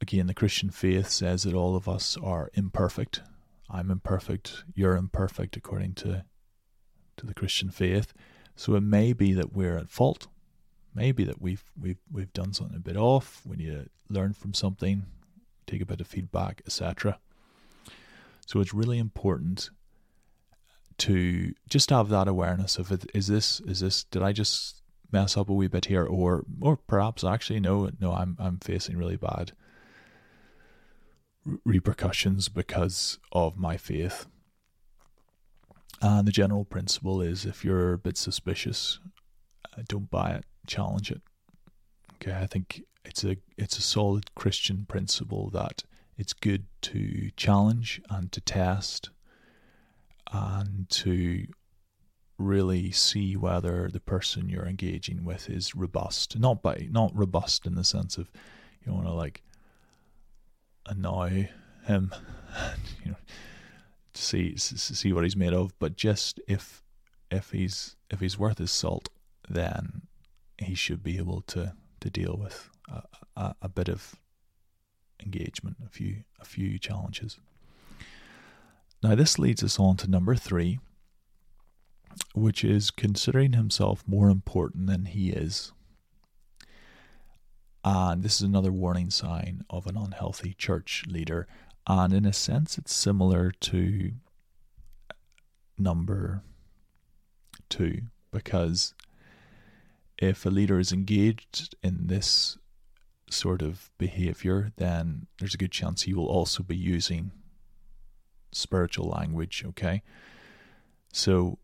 again, 0.00 0.26
the 0.26 0.34
Christian 0.34 0.70
faith 0.70 1.08
says 1.08 1.44
that 1.44 1.54
all 1.54 1.74
of 1.74 1.88
us 1.88 2.16
are 2.22 2.50
imperfect. 2.54 3.22
I'm 3.70 3.90
imperfect, 3.90 4.64
you're 4.74 4.96
imperfect 4.96 5.56
according 5.56 5.94
to 5.94 6.24
to 7.16 7.26
the 7.26 7.34
Christian 7.34 7.70
faith. 7.70 8.12
So 8.56 8.74
it 8.74 8.82
may 8.82 9.12
be 9.12 9.32
that 9.32 9.54
we're 9.54 9.76
at 9.76 9.90
fault. 9.90 10.28
Maybe 10.94 11.24
that 11.24 11.40
we've 11.40 11.64
we've 11.80 12.00
we've 12.10 12.32
done 12.32 12.52
something 12.52 12.76
a 12.76 12.80
bit 12.80 12.96
off. 12.96 13.42
We 13.46 13.56
need 13.56 13.70
to 13.70 13.88
learn 14.10 14.34
from 14.34 14.52
something, 14.52 15.06
take 15.66 15.80
a 15.80 15.86
bit 15.86 16.00
of 16.00 16.06
feedback, 16.06 16.60
etc. 16.66 17.18
So 18.46 18.60
it's 18.60 18.74
really 18.74 18.98
important 18.98 19.70
to 20.98 21.52
just 21.68 21.90
have 21.90 22.08
that 22.10 22.28
awareness 22.28 22.78
of. 22.78 22.92
Is 23.14 23.26
this 23.26 23.60
is 23.60 23.80
this 23.80 24.04
did 24.04 24.22
I 24.22 24.32
just 24.32 24.82
mess 25.10 25.36
up 25.36 25.48
a 25.48 25.52
wee 25.52 25.68
bit 25.68 25.86
here, 25.86 26.04
or 26.04 26.44
or 26.60 26.76
perhaps 26.76 27.24
actually 27.24 27.60
no 27.60 27.90
no 28.00 28.12
I'm 28.12 28.36
I'm 28.38 28.58
facing 28.58 28.96
really 28.96 29.16
bad 29.16 29.52
repercussions 31.64 32.48
because 32.48 33.18
of 33.32 33.56
my 33.56 33.76
faith. 33.76 34.26
And 36.00 36.26
the 36.26 36.32
general 36.32 36.64
principle 36.64 37.20
is 37.20 37.44
if 37.44 37.64
you're 37.64 37.92
a 37.92 37.98
bit 37.98 38.16
suspicious, 38.16 38.98
uh, 39.76 39.82
don't 39.88 40.10
buy 40.10 40.32
it, 40.32 40.44
challenge 40.66 41.10
it. 41.10 41.22
Okay, 42.14 42.34
I 42.36 42.46
think 42.46 42.82
it's 43.04 43.24
a 43.24 43.36
it's 43.56 43.78
a 43.78 43.82
solid 43.82 44.34
Christian 44.34 44.84
principle 44.86 45.50
that 45.50 45.84
it's 46.16 46.32
good 46.32 46.66
to 46.82 47.30
challenge 47.36 48.00
and 48.10 48.30
to 48.32 48.40
test 48.40 49.10
and 50.32 50.88
to 50.90 51.46
really 52.38 52.90
see 52.90 53.36
whether 53.36 53.88
the 53.88 54.00
person 54.00 54.48
you're 54.48 54.66
engaging 54.66 55.24
with 55.24 55.48
is 55.48 55.74
robust. 55.74 56.38
Not 56.38 56.62
by 56.62 56.88
not 56.90 57.16
robust 57.16 57.66
in 57.66 57.74
the 57.74 57.84
sense 57.84 58.18
of 58.18 58.30
you 58.84 58.92
want 58.92 59.06
to 59.06 59.12
like 59.12 59.42
annoy 60.86 61.50
him, 61.86 62.12
you 63.04 63.12
know, 63.12 63.16
see 64.14 64.56
see 64.56 65.12
what 65.12 65.24
he's 65.24 65.36
made 65.36 65.52
of. 65.52 65.78
But 65.78 65.96
just 65.96 66.40
if 66.48 66.82
if 67.30 67.50
he's 67.50 67.96
if 68.10 68.20
he's 68.20 68.38
worth 68.38 68.58
his 68.58 68.72
salt, 68.72 69.08
then 69.48 70.02
he 70.58 70.74
should 70.74 71.02
be 71.02 71.18
able 71.18 71.42
to 71.42 71.74
to 72.00 72.10
deal 72.10 72.36
with 72.40 72.68
a, 72.88 73.02
a, 73.36 73.54
a 73.62 73.68
bit 73.68 73.88
of 73.88 74.16
engagement, 75.22 75.76
a 75.84 75.88
few 75.88 76.24
a 76.40 76.44
few 76.44 76.78
challenges. 76.78 77.38
Now 79.02 79.14
this 79.14 79.38
leads 79.38 79.62
us 79.62 79.78
on 79.78 79.96
to 79.98 80.10
number 80.10 80.34
three, 80.34 80.78
which 82.34 82.64
is 82.64 82.90
considering 82.90 83.52
himself 83.52 84.04
more 84.06 84.28
important 84.28 84.86
than 84.86 85.06
he 85.06 85.30
is. 85.30 85.72
And 87.84 88.22
this 88.22 88.36
is 88.36 88.42
another 88.42 88.70
warning 88.70 89.10
sign 89.10 89.64
of 89.68 89.86
an 89.86 89.96
unhealthy 89.96 90.54
church 90.54 91.04
leader. 91.08 91.48
And 91.86 92.12
in 92.12 92.24
a 92.24 92.32
sense, 92.32 92.78
it's 92.78 92.94
similar 92.94 93.50
to 93.50 94.12
number 95.76 96.44
two, 97.68 98.02
because 98.30 98.94
if 100.16 100.46
a 100.46 100.50
leader 100.50 100.78
is 100.78 100.92
engaged 100.92 101.74
in 101.82 102.06
this 102.06 102.56
sort 103.32 103.62
of 103.62 103.90
behavior, 103.98 104.72
then 104.76 105.26
there's 105.38 105.54
a 105.54 105.58
good 105.58 105.72
chance 105.72 106.02
he 106.02 106.14
will 106.14 106.26
also 106.26 106.62
be 106.62 106.76
using 106.76 107.32
spiritual 108.52 109.08
language, 109.08 109.64
okay? 109.66 110.02
So 111.12 111.58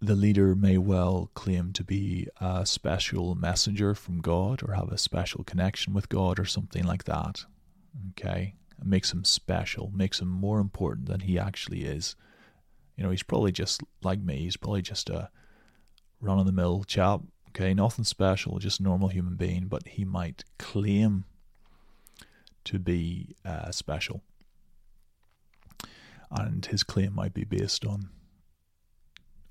the 0.00 0.14
leader 0.14 0.54
may 0.54 0.78
well 0.78 1.30
claim 1.34 1.72
to 1.72 1.84
be 1.84 2.28
a 2.40 2.66
special 2.66 3.34
messenger 3.34 3.94
from 3.94 4.20
God 4.20 4.62
or 4.62 4.74
have 4.74 4.90
a 4.90 4.98
special 4.98 5.42
connection 5.44 5.94
with 5.94 6.08
God 6.08 6.38
or 6.38 6.44
something 6.44 6.84
like 6.84 7.04
that. 7.04 7.44
Okay? 8.10 8.56
It 8.78 8.86
makes 8.86 9.12
him 9.12 9.24
special, 9.24 9.90
makes 9.94 10.20
him 10.20 10.28
more 10.28 10.60
important 10.60 11.08
than 11.08 11.20
he 11.20 11.38
actually 11.38 11.84
is. 11.84 12.14
You 12.96 13.04
know, 13.04 13.10
he's 13.10 13.22
probably 13.22 13.52
just 13.52 13.82
like 14.02 14.20
me. 14.20 14.38
He's 14.38 14.56
probably 14.56 14.82
just 14.82 15.08
a 15.08 15.30
run 16.20 16.38
of 16.38 16.46
the 16.46 16.52
mill 16.52 16.84
chap. 16.84 17.20
Okay, 17.56 17.72
nothing 17.72 18.04
special, 18.04 18.58
just 18.58 18.80
a 18.80 18.82
normal 18.82 19.08
human 19.08 19.34
being, 19.34 19.66
but 19.66 19.88
he 19.88 20.04
might 20.04 20.44
claim 20.58 21.24
to 22.64 22.78
be 22.78 23.34
uh, 23.46 23.70
special. 23.70 24.22
And 26.30 26.66
his 26.66 26.82
claim 26.82 27.14
might 27.14 27.32
be 27.32 27.44
based 27.44 27.86
on 27.86 28.10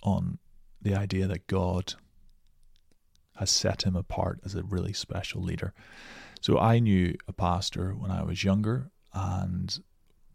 on 0.04 0.38
the 0.80 0.94
idea 0.94 1.26
that 1.26 1.48
God 1.48 1.96
has 3.38 3.50
set 3.50 3.88
him 3.88 3.96
apart 3.96 4.40
as 4.46 4.54
a 4.54 4.62
really 4.62 4.94
special 4.94 5.42
leader. 5.42 5.74
So 6.42 6.60
I 6.60 6.78
knew 6.78 7.16
a 7.28 7.34
pastor 7.34 7.94
when 7.94 8.12
I 8.12 8.22
was 8.22 8.44
younger, 8.44 8.92
and 9.16 9.80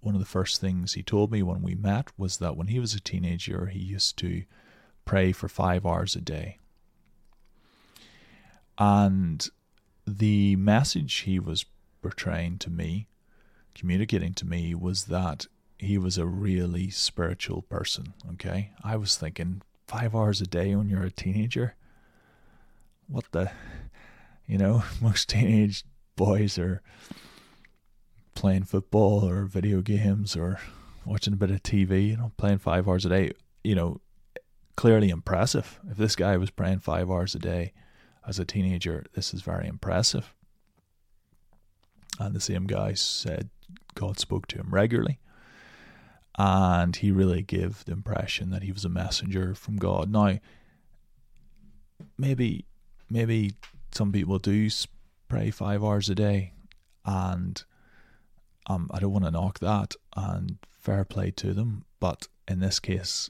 one 0.01 0.17
of 0.17 0.21
the 0.21 0.27
first 0.27 0.61
things 0.61 0.95
he 0.95 1.05
told 1.05 1.31
me 1.31 1.41
when 1.45 1.63
we 1.63 1.77
met 1.77 2.09
was 2.19 2.39
that 2.39 2.57
when 2.57 2.67
he 2.67 2.81
was 2.81 2.95
a 2.95 3.01
teenager, 3.01 3.67
he 3.67 3.79
used 3.79 4.19
to 4.19 4.43
pray 5.05 5.31
for 5.31 5.49
five 5.49 5.87
hours 5.87 6.17
a 6.17 6.21
day. 6.21 6.60
And 8.79 9.47
the 10.07 10.57
message 10.57 11.15
he 11.19 11.39
was 11.39 11.65
portraying 12.03 12.59
to 12.59 12.71
me, 12.71 13.09
communicating 13.75 14.35
to 14.35 14.47
me, 14.47 14.75
was 14.75 15.05
that 15.07 15.47
he 15.79 15.99
was 15.99 16.19
a 16.19 16.27
really 16.27 16.91
spiritual 16.91 17.63
person. 17.63 18.15
Okay. 18.33 18.71
I 18.83 18.97
was 18.97 19.17
thinking 19.17 19.63
five 19.87 20.15
hours 20.15 20.41
a 20.41 20.47
day 20.47 20.75
when 20.75 20.89
you're 20.89 21.03
a 21.03 21.11
teenager. 21.11 21.75
What 23.09 23.25
the, 23.33 23.51
you 24.47 24.59
know, 24.59 24.85
most 25.01 25.29
teenage 25.29 25.85
boys 26.17 26.59
are 26.59 26.83
playing 28.35 28.65
football 28.65 29.29
or 29.29 29.45
video 29.45 29.81
games 29.81 30.37
or 30.37 30.61
watching 31.05 31.33
a 31.33 31.37
bit 31.37 31.51
of 31.51 31.63
TV, 31.63 32.09
you 32.09 32.17
know, 32.17 32.33
playing 32.37 32.59
five 32.59 32.89
hours 32.89 33.05
a 33.05 33.09
day, 33.09 33.33
you 33.65 33.75
know, 33.75 34.01
clearly 34.77 35.11
impressive. 35.11 35.81
If 35.91 35.97
this 35.97 36.17
guy 36.17 36.37
was 36.37 36.51
praying 36.51 36.81
five 36.81 37.11
hours 37.11 37.35
a 37.35 37.39
day 37.39 37.73
as 38.31 38.39
a 38.39 38.45
teenager, 38.45 39.05
this 39.15 39.35
is 39.35 39.43
very 39.43 39.67
impressive. 39.67 40.33
And 42.21 42.33
the 42.33 42.41
same 42.41 42.69
guy 42.69 42.95
said 42.95 43.51
God 43.97 44.21
spoke 44.21 44.47
to 44.49 44.59
him 44.59 44.69
regularly. 44.71 45.19
And 46.39 46.95
he 46.95 47.11
really 47.11 47.43
gave 47.43 47.85
the 47.85 47.93
impression 47.93 48.51
that 48.51 48.63
he 48.63 48.71
was 48.71 48.85
a 48.85 48.89
messenger 48.89 49.57
from 49.57 49.77
God. 49.77 50.13
Now, 50.13 50.39
maybe, 52.17 52.67
maybe 53.11 53.55
some 53.91 54.13
people 54.13 54.39
do 54.39 54.71
pray 55.29 55.51
five 55.51 55.83
hours 55.83 56.09
a 56.09 56.15
day, 56.15 56.53
and 57.05 57.63
um, 58.69 58.89
I 58.93 59.01
don't 59.01 59.13
want 59.13 59.25
to 59.25 59.33
knock 59.33 59.59
that, 59.59 59.97
and 60.17 60.59
fair 60.71 61.05
play 61.05 61.33
to 61.33 61.53
them. 61.53 61.85
But 61.99 62.29
in 62.47 62.61
this 62.61 62.79
case, 62.79 63.29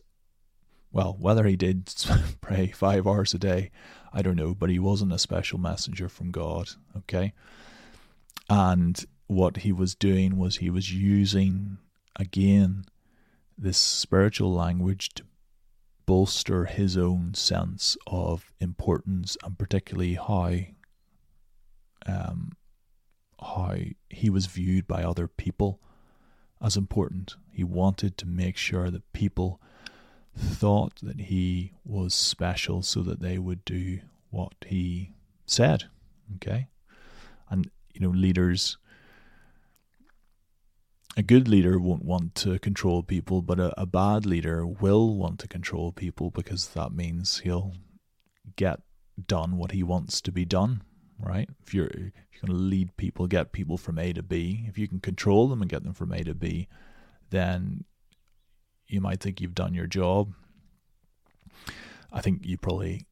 well, 0.93 1.17
whether 1.19 1.45
he 1.45 1.57
did 1.57 1.93
pray 2.41 2.69
five 2.69 3.07
hours 3.07 3.35
a 3.35 3.39
day, 3.39 3.71
I 4.13 4.23
don't 4.23 4.37
know, 4.37 4.55
but 4.55 4.71
he 4.71 4.79
wasn't 4.79 5.13
a 5.13 5.19
special 5.19 5.59
messenger 5.59 6.09
from 6.09 6.31
God, 6.31 6.71
okay? 6.97 7.33
And 8.49 9.05
what 9.27 9.59
he 9.59 9.71
was 9.73 9.95
doing 9.95 10.37
was 10.37 10.57
he 10.57 10.71
was 10.71 10.93
using, 10.93 11.79
again, 12.17 12.85
this 13.57 13.79
spiritual 13.79 14.53
language 14.53 15.11
to 15.15 15.25
bolster 16.07 16.65
his 16.65 16.97
own 16.97 17.35
sense 17.35 17.97
of 18.09 18.51
importance 18.59 19.37
and 19.45 19.57
particularly 19.57 20.15
how 20.15 20.55
um, 22.07 22.53
how 23.41 23.77
he 24.09 24.29
was 24.29 24.47
viewed 24.47 24.89
by 24.89 25.05
other 25.05 25.29
people 25.29 25.81
as 26.61 26.77
important. 26.77 27.37
He 27.53 27.63
wanted 27.63 28.17
to 28.19 28.27
make 28.27 28.57
sure 28.57 28.91
that 28.91 29.13
people 29.13 29.61
thought 30.37 30.97
that 31.03 31.21
he 31.23 31.73
was 31.85 32.15
special 32.15 32.83
so 32.83 33.03
that 33.03 33.21
they 33.21 33.39
would 33.39 33.65
do 33.65 34.01
what 34.31 34.55
he 34.67 35.13
said. 35.47 35.85
Okay? 36.37 36.69
And, 37.49 37.71
you 37.93 38.01
know, 38.01 38.11
leaders, 38.11 38.79
a 41.17 41.23
good 41.23 41.49
leader 41.49 41.79
won't 41.79 42.05
want 42.05 42.35
to 42.37 42.59
control 42.59 43.03
people, 43.03 43.43
but 43.43 43.59
a, 43.59 43.81
a 43.81 43.87
bad 43.87 44.25
leader 44.25 44.67
will 44.67 45.17
want 45.17 45.41
to 45.41 45.49
control 45.49 45.93
people 45.93 46.31
because 46.31 46.69
that 46.69 46.93
means 46.93 47.41
he'll 47.41 47.75
get 48.57 48.81
done 49.27 49.57
what 49.57 49.73
he 49.73 49.83
wants 49.83 50.21
to 50.21 50.33
be 50.33 50.45
done 50.45 50.83
right? 51.23 51.49
If 51.63 51.75
you're 51.75 51.87
if 51.87 52.13
you're 52.33 52.47
going 52.47 52.59
to 52.59 52.65
lead 52.65 52.97
people, 52.97 53.27
get 53.27 53.53
people 53.53 53.77
from 53.77 53.99
A 53.99 54.13
to 54.13 54.23
B, 54.23 54.65
if 54.69 54.79
you 54.79 54.89
can 54.89 55.01
control 55.01 55.49
them 55.49 55.61
and 55.61 55.71
get 55.71 55.83
them 55.83 55.95
from 55.95 56.13
A 56.13 56.23
to 56.25 56.35
B, 56.35 56.69
then 57.31 57.85
you 58.93 59.01
might 59.01 59.21
think 59.21 59.41
you've 59.41 59.55
done 59.55 59.75
your 59.75 59.87
job. 59.87 60.35
I 62.13 62.21
think 62.21 62.41
you 62.45 62.57
probably 62.57 63.07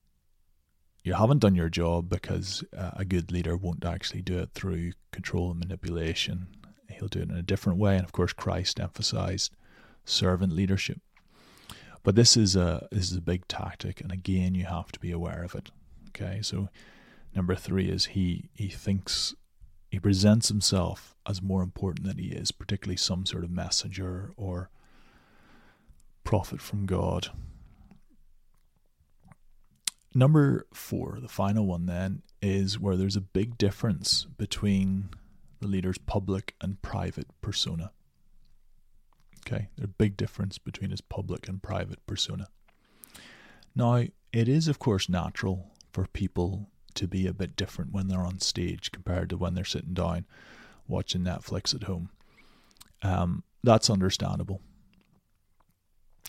you 1.05 1.15
haven't 1.15 1.39
done 1.39 1.55
your 1.55 1.69
job 1.69 2.09
because 2.09 2.65
uh, 2.77 2.91
a 2.95 3.05
good 3.05 3.33
leader 3.33 3.57
won't 3.57 3.85
actually 3.85 4.23
do 4.23 4.39
it 4.39 4.51
through 4.55 4.93
control 5.13 5.51
and 5.51 5.61
manipulation. 5.61 6.49
He'll 6.91 7.09
do 7.09 7.21
it 7.21 7.31
in 7.31 7.37
a 7.37 7.43
different 7.43 7.79
way, 7.79 7.97
and 7.97 8.05
of 8.05 8.13
course, 8.13 8.33
Christ 8.33 8.81
emphasized 8.81 9.55
servant 10.05 10.53
leadership. 10.53 11.01
But 12.03 12.15
this 12.15 12.37
is 12.37 12.57
a 12.57 12.89
this 12.91 13.11
is 13.11 13.17
a 13.17 13.23
big 13.23 13.47
tactic, 13.49 14.01
and 14.01 14.13
again, 14.13 14.55
you 14.55 14.65
have 14.65 14.93
to 14.93 15.01
be 15.01 15.11
aware 15.11 15.43
of 15.43 15.55
it. 15.55 15.71
Okay, 16.09 16.41
so 16.43 16.69
number 17.35 17.55
three 17.55 17.89
is 17.89 18.07
he 18.07 18.51
he 18.55 18.69
thinks 18.69 19.35
he 19.91 19.99
presents 19.99 20.49
himself 20.49 21.15
as 21.27 21.41
more 21.41 21.63
important 21.63 22.07
than 22.07 22.19
he 22.19 22.29
is, 22.29 22.51
particularly 22.51 22.97
some 22.97 23.25
sort 23.25 23.45
of 23.45 23.51
messenger 23.51 24.33
or 24.37 24.71
prophet 26.29 26.61
from 26.61 26.85
God. 26.85 27.29
Number 30.15 30.67
four, 30.75 31.21
the 31.23 31.27
final 31.27 31.65
one 31.65 31.87
then, 31.87 32.21
is 32.43 32.79
where 32.79 32.97
there's 32.97 33.17
a 33.17 33.23
big 33.23 33.57
difference 33.57 34.27
between 34.37 35.09
the 35.61 35.67
leader's 35.67 35.97
public 35.97 36.55
and 36.61 36.83
private 36.83 37.29
persona. 37.41 37.93
Okay, 39.39 39.69
there's 39.75 39.87
a 39.87 39.89
big 39.89 40.19
difference 40.19 40.59
between 40.59 40.91
his 40.91 41.01
public 41.01 41.49
and 41.49 41.63
private 41.63 42.05
persona. 42.07 42.49
Now, 43.75 44.05
it 44.31 44.51
is, 44.51 44.69
of 44.69 44.79
course, 44.79 45.09
natural 45.09 45.71
for 45.95 46.09
people 46.09 46.69
to 46.93 47.09
be 47.09 47.27
a 47.27 47.33
bit 47.33 47.57
different 47.57 47.93
when 47.93 48.09
they're 48.09 48.21
on 48.21 48.41
stage 48.41 48.93
compared 48.93 49.31
to 49.31 49.39
when 49.39 49.55
they're 49.55 49.65
sitting 49.65 49.95
down 49.95 50.27
watching 50.87 51.23
Netflix 51.23 51.75
at 51.75 51.85
home. 51.85 52.11
Um, 53.01 53.45
that's 53.65 53.89
understandable. 53.89 54.61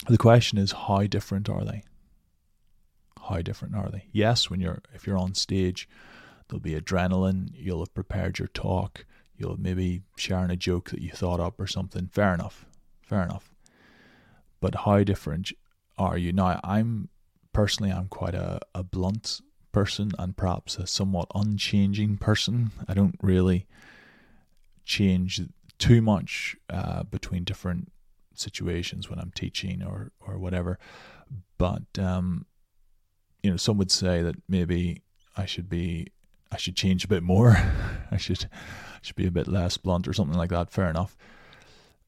The 0.07 0.17
question 0.17 0.57
is, 0.57 0.71
how 0.71 1.05
different 1.07 1.49
are 1.49 1.63
they? 1.63 1.83
How 3.27 3.41
different 3.41 3.75
are 3.75 3.89
they? 3.89 4.05
Yes, 4.11 4.49
when 4.49 4.59
you're 4.59 4.81
if 4.93 5.05
you're 5.05 5.17
on 5.17 5.35
stage, 5.35 5.87
there'll 6.47 6.61
be 6.61 6.79
adrenaline. 6.79 7.49
You'll 7.53 7.81
have 7.81 7.93
prepared 7.93 8.39
your 8.39 8.47
talk. 8.47 9.05
You'll 9.37 9.57
maybe 9.57 10.01
sharing 10.17 10.51
a 10.51 10.55
joke 10.55 10.89
that 10.89 11.01
you 11.01 11.11
thought 11.11 11.39
up 11.39 11.59
or 11.59 11.67
something. 11.67 12.07
Fair 12.07 12.33
enough. 12.33 12.65
Fair 13.01 13.23
enough. 13.23 13.51
But 14.59 14.75
how 14.75 15.03
different 15.03 15.51
are 15.97 16.17
you 16.17 16.33
now? 16.33 16.59
I'm 16.63 17.09
personally, 17.53 17.91
I'm 17.91 18.07
quite 18.07 18.35
a, 18.35 18.59
a 18.73 18.83
blunt 18.83 19.41
person 19.71 20.11
and 20.17 20.35
perhaps 20.35 20.77
a 20.77 20.87
somewhat 20.87 21.27
unchanging 21.35 22.17
person. 22.17 22.71
I 22.87 22.93
don't 22.93 23.15
really 23.21 23.67
change 24.85 25.41
too 25.77 26.01
much 26.01 26.57
uh, 26.69 27.03
between 27.03 27.43
different 27.43 27.91
situations 28.39 29.09
when 29.09 29.19
I'm 29.19 29.31
teaching 29.31 29.83
or 29.83 30.11
or 30.19 30.37
whatever. 30.37 30.79
But 31.57 31.83
um, 31.97 32.45
you 33.43 33.51
know, 33.51 33.57
some 33.57 33.77
would 33.77 33.91
say 33.91 34.21
that 34.21 34.35
maybe 34.47 35.03
I 35.37 35.45
should 35.45 35.69
be 35.69 36.07
I 36.51 36.57
should 36.57 36.75
change 36.75 37.03
a 37.03 37.09
bit 37.09 37.23
more. 37.23 37.57
I 38.11 38.17
should 38.17 38.49
should 39.01 39.15
be 39.15 39.27
a 39.27 39.31
bit 39.31 39.47
less 39.47 39.77
blunt 39.77 40.07
or 40.07 40.13
something 40.13 40.37
like 40.37 40.49
that. 40.49 40.71
Fair 40.71 40.89
enough. 40.89 41.15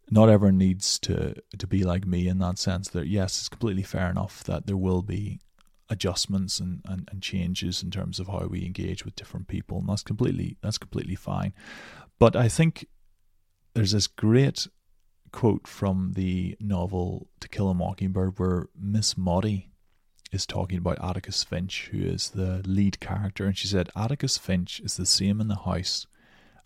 Not 0.10 0.30
everyone 0.30 0.58
needs 0.58 1.00
to 1.00 1.36
to 1.58 1.67
be 1.67 1.84
like 1.84 2.06
me 2.06 2.28
in 2.28 2.39
that 2.39 2.58
sense. 2.58 2.89
That 2.89 3.08
yes, 3.08 3.39
it's 3.39 3.50
completely 3.50 3.84
fair 3.84 4.10
enough 4.10 4.44
that 4.46 4.67
there 4.67 4.78
will 4.78 5.02
be 5.02 5.39
adjustments 5.89 6.60
and, 6.60 6.82
and, 6.86 7.08
and 7.12 7.22
changes 7.22 7.84
in 7.84 7.91
terms 7.91 8.17
of 8.17 8.28
how 8.28 8.48
we 8.48 8.65
engage 8.65 9.04
with 9.04 9.15
different 9.15 9.48
people, 9.48 9.80
and 9.80 9.89
that's 9.89 10.04
completely 10.04 10.58
that's 10.62 10.78
completely 10.78 11.15
fine. 11.15 11.54
But 12.20 12.36
I 12.36 12.48
think 12.48 12.88
there's 13.74 13.91
this 13.91 14.08
great 14.08 14.67
quote 15.32 15.67
from 15.67 16.13
the 16.13 16.56
novel 16.60 17.28
To 17.39 17.50
Kill 17.50 17.70
a 17.70 17.74
Mockingbird 17.74 18.38
where 18.38 18.67
Miss 18.80 19.17
Maudie 19.17 19.72
is 20.32 20.46
talking 20.46 20.78
about 20.78 21.04
Atticus 21.04 21.44
Finch, 21.44 21.89
who 21.91 22.00
is 22.00 22.30
the 22.30 22.62
lead 22.65 23.00
character, 23.00 23.46
and 23.46 23.58
she 23.58 23.67
said 23.67 23.89
Atticus 23.96 24.38
Finch 24.38 24.80
is 24.80 24.98
the 24.98 25.06
same 25.06 25.41
in 25.41 25.48
the 25.48 25.60
house 25.60 26.08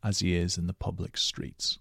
as 0.03 0.19
he 0.19 0.35
is 0.35 0.57
in 0.57 0.67
the 0.67 0.73
public 0.73 1.17
streets. 1.17 1.79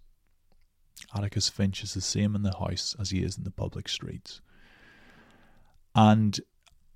Atticus 1.15 1.49
Finch 1.49 1.83
is 1.83 1.95
the 1.95 2.01
same 2.01 2.35
in 2.35 2.43
the 2.43 2.57
house 2.57 2.97
as 2.99 3.11
he 3.11 3.23
is 3.23 3.37
in 3.37 3.45
the 3.45 3.51
public 3.51 3.89
streets. 3.89 4.41
And 5.95 6.41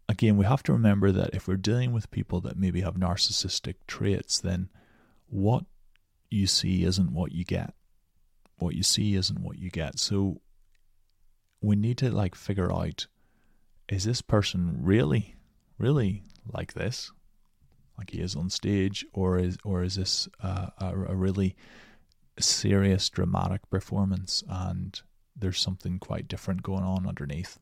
again, 0.08 0.36
we 0.36 0.46
have 0.46 0.62
to 0.64 0.72
remember 0.72 1.12
that 1.12 1.34
if 1.34 1.46
we're 1.46 1.56
dealing 1.56 1.92
with 1.92 2.10
people 2.10 2.40
that 2.42 2.58
maybe 2.58 2.80
have 2.80 2.94
narcissistic 2.94 3.74
traits, 3.86 4.40
then 4.40 4.70
what 5.28 5.64
you 6.30 6.46
see 6.46 6.84
isn't 6.84 7.12
what 7.12 7.32
you 7.32 7.44
get. 7.44 7.74
What 8.58 8.74
you 8.74 8.82
see 8.82 9.14
isn't 9.14 9.40
what 9.40 9.58
you 9.58 9.70
get. 9.70 9.98
So 9.98 10.40
we 11.60 11.76
need 11.76 11.98
to 11.98 12.10
like 12.10 12.34
figure 12.34 12.72
out 12.72 13.06
is 13.88 14.04
this 14.04 14.20
person 14.20 14.78
really, 14.80 15.36
really 15.78 16.22
like 16.52 16.74
this, 16.74 17.10
like 17.96 18.10
he 18.10 18.20
is 18.20 18.36
on 18.36 18.50
stage, 18.50 19.06
or 19.12 19.38
is 19.38 19.56
or 19.64 19.82
is 19.82 19.94
this 19.96 20.28
a, 20.40 20.72
a 20.80 21.16
really 21.16 21.56
serious, 22.38 23.08
dramatic 23.08 23.68
performance, 23.70 24.44
and 24.48 25.00
there's 25.34 25.60
something 25.60 25.98
quite 25.98 26.28
different 26.28 26.62
going 26.62 26.84
on 26.84 27.06
underneath. 27.06 27.58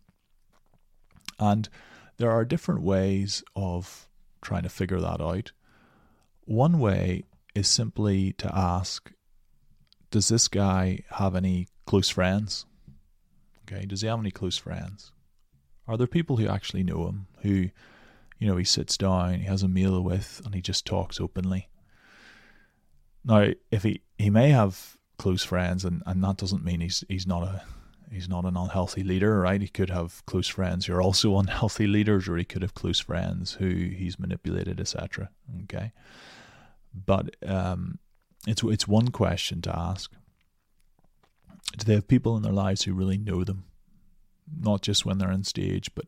And 1.39 1.69
there 2.17 2.31
are 2.31 2.45
different 2.45 2.83
ways 2.83 3.45
of 3.55 4.09
trying 4.43 4.63
to 4.63 4.69
figure 4.69 5.01
that 5.01 5.21
out. 5.21 5.53
One 6.45 6.79
way 6.79 7.25
is 7.55 7.69
simply 7.69 8.33
to 8.35 8.51
ask 8.57 9.13
Does 10.11 10.29
this 10.29 10.49
guy 10.49 11.01
have 11.11 11.35
any 11.35 11.69
close 11.87 12.09
friends? 12.09 12.67
Okay, 13.63 13.85
does 13.87 14.03
he 14.03 14.09
have 14.09 14.21
any 14.21 14.31
close 14.31 14.57
friends? 14.57 15.13
Are 15.89 15.97
there 15.97 16.07
people 16.07 16.37
who 16.37 16.49
actually 16.49 16.83
know 16.83 17.07
him, 17.07 17.27
who, 17.43 17.71
you 18.39 18.49
know, 18.49 18.57
he 18.57 18.65
sits 18.65 18.97
down, 18.97 19.35
he 19.35 19.47
has 19.47 19.63
a 19.63 19.69
meal 19.69 20.01
with, 20.03 20.41
and 20.45 20.55
he 20.55 20.61
just 20.61 20.85
talks 20.85 21.21
openly? 21.21 21.69
Now, 23.25 23.51
if 23.71 23.83
he, 23.83 24.03
he 24.19 24.31
may 24.31 24.51
have 24.51 24.97
close 25.19 25.43
friends, 25.43 25.85
and, 25.85 26.03
and 26.07 26.23
that 26.23 26.37
doesn't 26.37 26.65
mean 26.65 26.81
he's 26.81 27.03
he's 27.09 27.27
not 27.27 27.43
a 27.43 27.63
he's 28.11 28.29
not 28.29 28.45
an 28.45 28.57
unhealthy 28.57 29.03
leader, 29.03 29.41
right? 29.41 29.61
He 29.61 29.69
could 29.69 29.91
have 29.91 30.25
close 30.27 30.49
friends 30.49 30.87
who 30.87 30.95
are 30.95 31.03
also 31.03 31.39
unhealthy 31.39 31.87
leaders, 31.87 32.29
or 32.29 32.37
he 32.37 32.45
could 32.45 32.63
have 32.63 32.75
close 32.75 33.01
friends 33.01 33.55
who 33.55 33.69
he's 33.69 34.19
manipulated, 34.19 34.81
etc. 34.81 35.31
Okay, 35.65 35.93
but 36.95 37.37
um, 37.47 37.99
it's 38.47 38.63
it's 38.63 38.89
one 38.89 39.09
question 39.09 39.63
to 39.63 39.79
ask: 39.79 40.13
Do 41.77 41.85
they 41.85 41.95
have 41.95 42.09
people 42.09 42.37
in 42.37 42.43
their 42.43 42.53
lives 42.53 42.85
who 42.85 42.95
really 42.95 43.19
know 43.19 43.45
them, 43.45 43.65
not 44.61 44.83
just 44.83 45.05
when 45.05 45.19
they're 45.19 45.33
on 45.33 45.45
stage, 45.45 45.91
but 45.95 46.07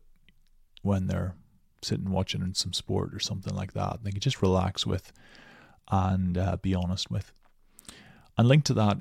when 0.81 1.07
they're 1.07 1.35
sitting 1.81 2.09
watching 2.09 2.53
some 2.53 2.73
sport 2.73 3.13
or 3.13 3.19
something 3.19 3.55
like 3.55 3.73
that? 3.73 3.99
They 4.03 4.11
can 4.11 4.19
just 4.19 4.41
relax 4.41 4.85
with 4.85 5.11
and 5.91 6.37
uh, 6.37 6.57
be 6.61 6.75
honest 6.75 7.11
with. 7.11 7.31
And 8.37 8.47
linked 8.47 8.67
to 8.67 8.73
that 8.75 8.99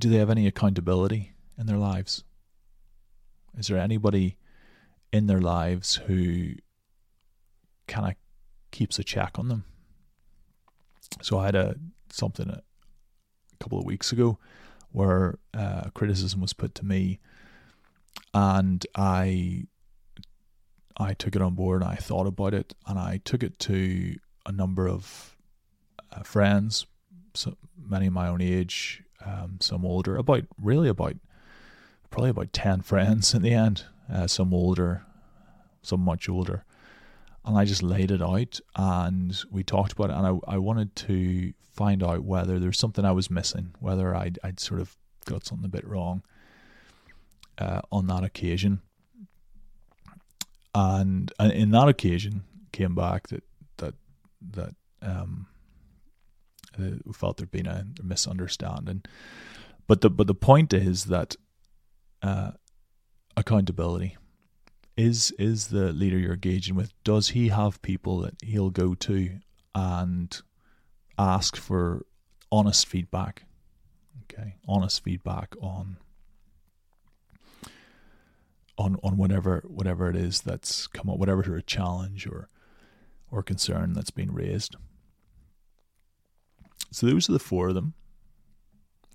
do 0.00 0.08
they 0.08 0.16
have 0.16 0.30
any 0.30 0.46
accountability 0.46 1.32
in 1.58 1.66
their 1.66 1.76
lives? 1.76 2.24
Is 3.56 3.66
there 3.66 3.76
anybody 3.76 4.38
in 5.12 5.26
their 5.26 5.40
lives 5.40 5.96
who 6.06 6.54
kind 7.86 8.08
of 8.08 8.14
keeps 8.70 8.98
a 8.98 9.04
check 9.04 9.38
on 9.38 9.48
them? 9.48 9.64
So 11.22 11.38
I 11.38 11.46
had 11.46 11.54
a 11.54 11.76
something 12.10 12.48
a 12.48 12.62
couple 13.58 13.78
of 13.78 13.84
weeks 13.84 14.12
ago 14.12 14.38
where 14.92 15.38
uh, 15.54 15.90
criticism 15.94 16.40
was 16.40 16.52
put 16.52 16.74
to 16.76 16.84
me, 16.84 17.20
and 18.34 18.84
I 18.94 19.66
I 20.96 21.14
took 21.14 21.34
it 21.34 21.42
on 21.42 21.54
board 21.54 21.82
and 21.82 21.90
I 21.90 21.96
thought 21.96 22.26
about 22.26 22.54
it 22.54 22.74
and 22.86 22.98
I 22.98 23.20
took 23.24 23.42
it 23.42 23.58
to 23.60 24.16
a 24.44 24.52
number 24.52 24.88
of 24.88 25.36
uh, 26.12 26.22
friends, 26.22 26.86
so 27.34 27.56
many 27.78 28.06
of 28.06 28.12
my 28.12 28.28
own 28.28 28.40
age, 28.40 29.02
um, 29.24 29.58
some 29.60 29.84
older, 29.84 30.16
about 30.16 30.44
really 30.60 30.88
about 30.88 31.16
probably 32.10 32.30
about 32.30 32.52
ten 32.52 32.80
friends 32.80 33.34
in 33.34 33.42
the 33.42 33.54
end, 33.54 33.84
uh, 34.12 34.26
some 34.26 34.52
older, 34.52 35.04
some 35.82 36.00
much 36.00 36.28
older, 36.28 36.64
and 37.50 37.58
I 37.58 37.64
just 37.64 37.82
laid 37.82 38.10
it 38.10 38.22
out 38.22 38.60
and 38.76 39.38
we 39.50 39.62
talked 39.62 39.92
about 39.92 40.10
it 40.10 40.16
and 40.16 40.26
I 40.26 40.54
I 40.54 40.58
wanted 40.58 40.94
to 40.96 41.52
find 41.72 42.02
out 42.02 42.24
whether 42.24 42.58
there's 42.58 42.78
something 42.78 43.04
I 43.04 43.12
was 43.12 43.30
missing, 43.30 43.74
whether 43.80 44.14
I'd 44.14 44.38
I'd 44.42 44.60
sort 44.60 44.80
of 44.80 44.96
got 45.26 45.44
something 45.44 45.66
a 45.66 45.68
bit 45.68 45.86
wrong 45.86 46.22
uh, 47.58 47.82
on 47.92 48.06
that 48.06 48.24
occasion 48.24 48.80
and, 50.74 51.32
and 51.38 51.52
in 51.52 51.70
that 51.72 51.88
occasion 51.88 52.44
came 52.72 52.94
back 52.94 53.28
that 53.28 53.42
that 53.78 53.94
that 54.52 54.74
um, 55.02 55.46
we 56.78 57.12
felt 57.12 57.36
there'd 57.36 57.50
been 57.50 57.66
a, 57.66 57.84
misunderstanding. 58.02 59.02
But 59.86 60.00
the 60.02 60.10
but 60.10 60.26
the 60.26 60.34
point 60.34 60.72
is 60.72 61.06
that 61.06 61.36
uh, 62.22 62.52
accountability 63.36 64.16
is 65.00 65.32
is 65.38 65.68
the 65.68 65.92
leader 65.92 66.18
you're 66.18 66.34
engaging 66.34 66.74
with. 66.74 66.92
Does 67.04 67.30
he 67.30 67.48
have 67.48 67.80
people 67.80 68.20
that 68.20 68.34
he'll 68.42 68.70
go 68.70 68.94
to 68.94 69.38
and 69.74 70.40
ask 71.18 71.56
for 71.56 72.04
honest 72.52 72.86
feedback? 72.86 73.44
Okay, 74.24 74.56
honest 74.68 75.02
feedback 75.02 75.54
on 75.60 75.96
on 78.76 78.96
on 79.02 79.16
whatever 79.16 79.64
whatever 79.66 80.10
it 80.10 80.16
is 80.16 80.42
that's 80.42 80.86
come 80.86 81.08
up, 81.08 81.18
whatever 81.18 81.42
sort 81.42 81.58
of 81.58 81.66
challenge 81.66 82.26
or 82.26 82.48
or 83.30 83.42
concern 83.42 83.94
that's 83.94 84.10
been 84.10 84.32
raised. 84.32 84.76
So 86.90 87.06
those 87.06 87.28
are 87.30 87.32
the 87.32 87.38
four 87.38 87.68
of 87.68 87.74
them. 87.74 87.94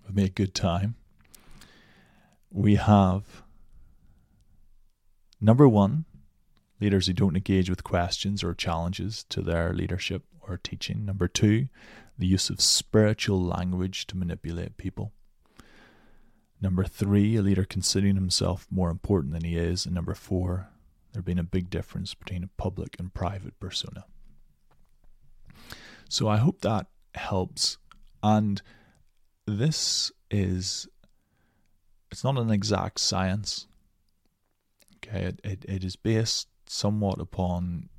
We've 0.03 0.15
made 0.15 0.35
good 0.35 0.55
time. 0.55 0.95
We 2.49 2.75
have 2.75 3.43
number 5.39 5.67
one, 5.67 6.05
leaders 6.79 7.07
who 7.07 7.13
don't 7.13 7.35
engage 7.35 7.69
with 7.69 7.83
questions 7.83 8.43
or 8.43 8.53
challenges 8.53 9.23
to 9.29 9.41
their 9.41 9.73
leadership 9.73 10.23
or 10.41 10.57
teaching. 10.57 11.05
Number 11.05 11.27
two, 11.27 11.67
the 12.17 12.27
use 12.27 12.49
of 12.49 12.61
spiritual 12.61 13.41
language 13.41 14.07
to 14.07 14.17
manipulate 14.17 14.77
people. 14.77 15.11
Number 16.61 16.83
three, 16.83 17.35
a 17.35 17.41
leader 17.41 17.65
considering 17.65 18.15
himself 18.15 18.67
more 18.71 18.89
important 18.89 19.33
than 19.33 19.43
he 19.43 19.57
is. 19.57 19.85
And 19.85 19.93
number 19.93 20.13
four, 20.13 20.69
there 21.13 21.21
being 21.21 21.39
a 21.39 21.43
big 21.43 21.69
difference 21.69 22.13
between 22.13 22.43
a 22.43 22.49
public 22.57 22.95
and 22.99 23.13
private 23.13 23.59
persona. 23.59 24.05
So 26.09 26.27
I 26.27 26.37
hope 26.37 26.61
that 26.61 26.87
helps. 27.13 27.77
And 28.23 28.61
this 29.45 30.11
is, 30.31 30.87
it's 32.11 32.23
not 32.23 32.37
an 32.37 32.51
exact 32.51 32.99
science. 32.99 33.67
Okay, 35.07 35.25
it, 35.25 35.41
it, 35.43 35.65
it 35.67 35.83
is 35.83 35.95
based 35.95 36.47
somewhat 36.67 37.19
upon 37.19 37.89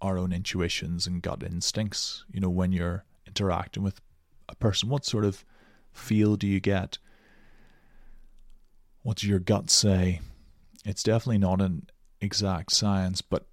our 0.00 0.18
own 0.18 0.32
intuitions 0.32 1.06
and 1.06 1.22
gut 1.22 1.42
instincts. 1.42 2.24
You 2.30 2.40
know, 2.40 2.50
when 2.50 2.72
you're 2.72 3.04
interacting 3.26 3.82
with 3.82 4.00
a 4.48 4.54
person, 4.54 4.88
what 4.88 5.04
sort 5.04 5.24
of 5.24 5.44
feel 5.92 6.36
do 6.36 6.46
you 6.46 6.60
get? 6.60 6.98
What 9.02 9.18
does 9.18 9.28
your 9.28 9.38
gut 9.38 9.70
say? 9.70 10.20
It's 10.84 11.02
definitely 11.02 11.38
not 11.38 11.60
an 11.60 11.86
exact 12.20 12.72
science, 12.72 13.22
but 13.22 13.46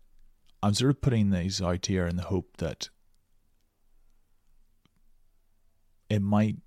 I'm 0.63 0.73
sort 0.73 0.91
of 0.91 1.01
putting 1.01 1.29
these 1.29 1.61
out 1.61 1.85
here 1.85 2.07
in 2.07 2.15
the 2.15 2.23
hope 2.23 2.57
that 2.57 2.89
it 6.09 6.21
might 6.21 6.57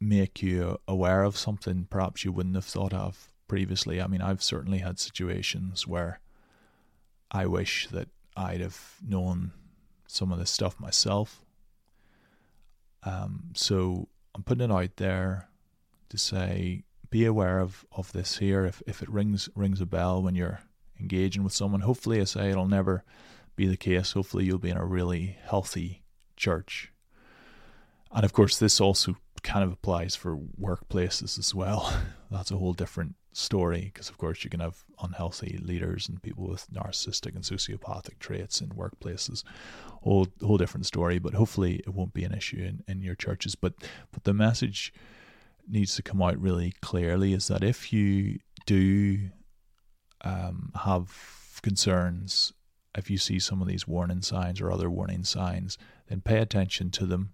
make 0.00 0.42
you 0.42 0.78
aware 0.86 1.22
of 1.22 1.36
something 1.36 1.86
perhaps 1.88 2.24
you 2.24 2.32
wouldn't 2.32 2.54
have 2.54 2.64
thought 2.64 2.94
of 2.94 3.29
previously. 3.50 4.00
I 4.00 4.06
mean, 4.06 4.22
I've 4.22 4.44
certainly 4.44 4.78
had 4.78 5.00
situations 5.00 5.84
where 5.84 6.20
I 7.32 7.46
wish 7.46 7.88
that 7.88 8.08
I'd 8.36 8.60
have 8.60 8.94
known 9.04 9.50
some 10.06 10.30
of 10.30 10.38
this 10.38 10.52
stuff 10.52 10.78
myself. 10.78 11.44
Um, 13.02 13.50
so 13.56 14.06
I'm 14.36 14.44
putting 14.44 14.70
it 14.70 14.72
out 14.72 14.98
there 14.98 15.48
to 16.10 16.16
say 16.16 16.84
be 17.10 17.24
aware 17.24 17.58
of, 17.58 17.84
of 17.90 18.12
this 18.12 18.38
here. 18.38 18.64
If 18.64 18.84
if 18.86 19.02
it 19.02 19.10
rings 19.10 19.48
rings 19.56 19.80
a 19.80 19.86
bell 19.86 20.22
when 20.22 20.36
you're 20.36 20.60
engaging 21.00 21.42
with 21.42 21.52
someone, 21.52 21.80
hopefully 21.80 22.20
I 22.20 22.24
say 22.24 22.50
it'll 22.50 22.68
never 22.68 23.02
be 23.56 23.66
the 23.66 23.76
case. 23.76 24.12
Hopefully 24.12 24.44
you'll 24.44 24.58
be 24.58 24.70
in 24.70 24.76
a 24.76 24.84
really 24.84 25.38
healthy 25.42 26.04
church. 26.36 26.92
And 28.12 28.24
of 28.24 28.32
course 28.32 28.58
this 28.58 28.80
also 28.80 29.16
kind 29.42 29.64
of 29.64 29.72
applies 29.72 30.16
for 30.16 30.36
workplaces 30.36 31.38
as 31.38 31.54
well. 31.54 31.92
That's 32.30 32.50
a 32.50 32.56
whole 32.58 32.72
different 32.72 33.14
story 33.32 33.92
because 33.92 34.08
of 34.08 34.18
course 34.18 34.42
you 34.42 34.50
can 34.50 34.58
have 34.58 34.84
unhealthy 35.02 35.58
leaders 35.62 36.08
and 36.08 36.20
people 36.20 36.48
with 36.48 36.66
narcissistic 36.72 37.36
and 37.36 37.44
sociopathic 37.44 38.18
traits 38.18 38.60
in 38.60 38.70
workplaces 38.70 39.44
whole 40.02 40.26
whole 40.42 40.58
different 40.58 40.84
story 40.84 41.20
but 41.20 41.34
hopefully 41.34 41.76
it 41.86 41.90
won't 41.90 42.12
be 42.12 42.24
an 42.24 42.34
issue 42.34 42.56
in, 42.56 42.82
in 42.88 43.00
your 43.00 43.14
churches 43.14 43.54
but 43.54 43.72
but 44.10 44.24
the 44.24 44.34
message 44.34 44.92
needs 45.68 45.94
to 45.94 46.02
come 46.02 46.20
out 46.20 46.36
really 46.38 46.74
clearly 46.82 47.32
is 47.32 47.46
that 47.46 47.62
if 47.62 47.92
you 47.92 48.40
do 48.66 49.30
um, 50.22 50.72
have 50.84 51.60
concerns, 51.62 52.52
if 52.96 53.10
you 53.10 53.18
see 53.18 53.38
some 53.38 53.62
of 53.62 53.68
these 53.68 53.86
warning 53.86 54.22
signs 54.22 54.60
or 54.60 54.70
other 54.70 54.90
warning 54.90 55.24
signs, 55.24 55.78
then 56.08 56.20
pay 56.20 56.38
attention 56.38 56.90
to 56.90 57.06
them. 57.06 57.32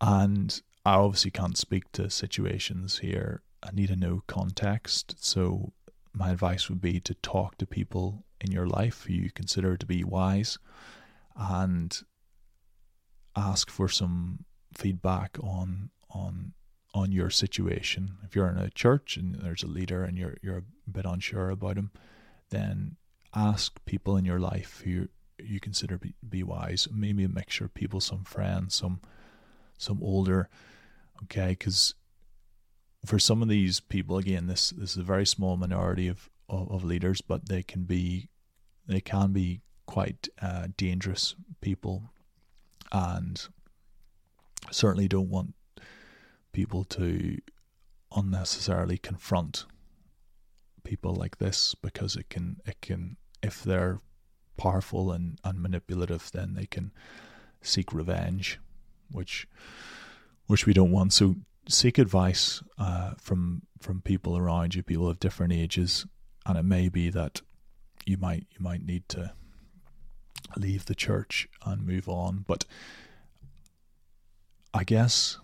And 0.00 0.60
I 0.84 0.94
obviously 0.94 1.30
can't 1.30 1.56
speak 1.56 1.90
to 1.92 2.10
situations 2.10 2.98
here. 2.98 3.42
I 3.62 3.70
need 3.72 3.88
to 3.88 3.96
know 3.96 4.22
context. 4.26 5.16
So, 5.18 5.72
my 6.12 6.30
advice 6.30 6.70
would 6.70 6.80
be 6.80 6.98
to 7.00 7.14
talk 7.14 7.58
to 7.58 7.66
people 7.66 8.24
in 8.40 8.50
your 8.50 8.66
life 8.66 9.04
who 9.04 9.12
you 9.12 9.30
consider 9.30 9.76
to 9.76 9.86
be 9.86 10.02
wise 10.02 10.58
and 11.36 12.02
ask 13.36 13.70
for 13.70 13.88
some 13.88 14.44
feedback 14.74 15.36
on 15.42 15.90
on 16.10 16.52
on 16.94 17.12
your 17.12 17.28
situation. 17.28 18.16
If 18.24 18.34
you're 18.34 18.48
in 18.48 18.56
a 18.56 18.70
church 18.70 19.18
and 19.18 19.34
there's 19.36 19.62
a 19.62 19.68
leader 19.68 20.02
and 20.02 20.16
you're 20.16 20.36
you're 20.42 20.58
a 20.58 20.90
bit 20.90 21.04
unsure 21.04 21.50
about 21.50 21.76
him, 21.76 21.90
then 22.50 22.96
ask 23.34 23.78
people 23.84 24.16
in 24.16 24.24
your 24.24 24.40
life 24.40 24.82
who 24.84 25.08
you 25.38 25.60
consider 25.60 25.98
be, 25.98 26.14
be 26.26 26.42
wise. 26.42 26.88
Maybe 26.90 27.24
a 27.24 27.28
mixture 27.28 27.66
of 27.66 27.74
people, 27.74 28.00
some 28.00 28.24
friends, 28.24 28.74
some 28.74 29.00
some 29.78 30.02
older. 30.02 30.48
Okay, 31.24 31.48
because 31.50 31.94
for 33.04 33.18
some 33.18 33.42
of 33.42 33.48
these 33.48 33.80
people, 33.80 34.18
again, 34.18 34.46
this 34.46 34.70
this 34.70 34.92
is 34.92 34.96
a 34.98 35.02
very 35.02 35.26
small 35.26 35.56
minority 35.56 36.08
of 36.08 36.30
of, 36.48 36.70
of 36.70 36.84
leaders, 36.84 37.20
but 37.20 37.48
they 37.48 37.62
can 37.62 37.84
be 37.84 38.28
they 38.86 39.00
can 39.00 39.32
be 39.32 39.60
quite 39.86 40.28
uh, 40.42 40.68
dangerous 40.76 41.34
people, 41.60 42.10
and 42.92 43.48
certainly 44.70 45.08
don't 45.08 45.30
want 45.30 45.54
people 46.52 46.84
to 46.84 47.38
unnecessarily 48.14 48.98
confront 48.98 49.66
people 50.84 51.14
like 51.14 51.38
this 51.38 51.74
because 51.74 52.16
it 52.16 52.28
can 52.30 52.56
it 52.64 52.80
can 52.80 53.16
if 53.42 53.62
they're 53.62 54.00
powerful 54.56 55.12
and, 55.12 55.38
and 55.44 55.60
manipulative 55.60 56.30
then 56.32 56.54
they 56.54 56.64
can 56.64 56.92
seek 57.60 57.92
revenge 57.92 58.58
which 59.10 59.46
which 60.46 60.66
we 60.66 60.72
don't 60.72 60.92
want. 60.92 61.12
So 61.12 61.36
seek 61.68 61.98
advice 61.98 62.62
uh, 62.78 63.12
from 63.18 63.62
from 63.80 64.00
people 64.00 64.36
around 64.36 64.74
you 64.74 64.82
people 64.82 65.08
of 65.08 65.20
different 65.20 65.52
ages. 65.52 66.06
And 66.44 66.56
it 66.56 66.64
may 66.64 66.88
be 66.88 67.10
that 67.10 67.40
you 68.04 68.16
might 68.16 68.46
you 68.50 68.60
might 68.60 68.84
need 68.84 69.08
to 69.10 69.32
leave 70.56 70.86
the 70.86 70.94
church 70.94 71.48
and 71.64 71.86
move 71.86 72.08
on. 72.08 72.44
But 72.46 72.64
i 74.74 74.84
guess 74.84 75.38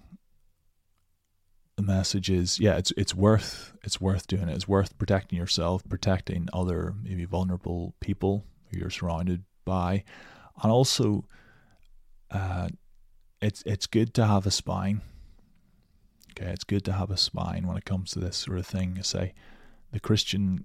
the 1.76 1.82
message 1.82 2.28
is 2.28 2.60
yeah 2.60 2.76
it's 2.76 2.92
it's 2.98 3.14
worth 3.14 3.72
it's 3.82 4.00
worth 4.00 4.26
doing 4.26 4.48
it. 4.48 4.54
It's 4.54 4.68
worth 4.68 4.96
protecting 4.98 5.38
yourself 5.38 5.82
protecting 5.88 6.48
other 6.52 6.94
maybe 7.02 7.24
vulnerable 7.24 7.94
people 8.00 8.44
who 8.70 8.78
you're 8.78 8.90
surrounded 8.90 9.44
by. 9.64 10.04
And 10.62 10.70
also 10.70 11.24
uh, 12.30 12.68
it's 13.42 13.62
it's 13.66 13.86
good 13.86 14.14
to 14.14 14.26
have 14.26 14.46
a 14.46 14.50
spine 14.50 15.02
Okay, 16.32 16.50
it's 16.50 16.64
good 16.64 16.84
to 16.86 16.92
have 16.92 17.10
a 17.10 17.16
spine 17.16 17.66
when 17.66 17.76
it 17.76 17.84
comes 17.84 18.10
to 18.12 18.18
this 18.18 18.38
sort 18.38 18.58
of 18.58 18.66
thing. 18.66 18.96
I 18.98 19.02
say 19.02 19.34
the 19.92 20.00
Christian 20.00 20.64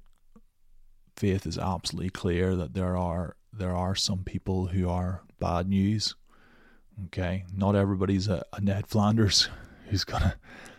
faith 1.16 1.46
is 1.46 1.58
absolutely 1.58 2.10
clear 2.10 2.56
that 2.56 2.74
there 2.74 2.96
are 2.96 3.36
there 3.52 3.76
are 3.76 3.96
some 3.96 4.24
people 4.24 4.68
who 4.68 4.88
are 4.90 5.24
bad 5.40 5.68
news. 5.68 6.16
Okay, 7.08 7.44
not 7.54 7.76
everybody's 7.76 8.28
a, 8.28 8.44
a 8.54 8.62
Ned 8.62 8.88
Flanders 8.88 9.50
who's 9.90 10.06
gonna 10.06 10.38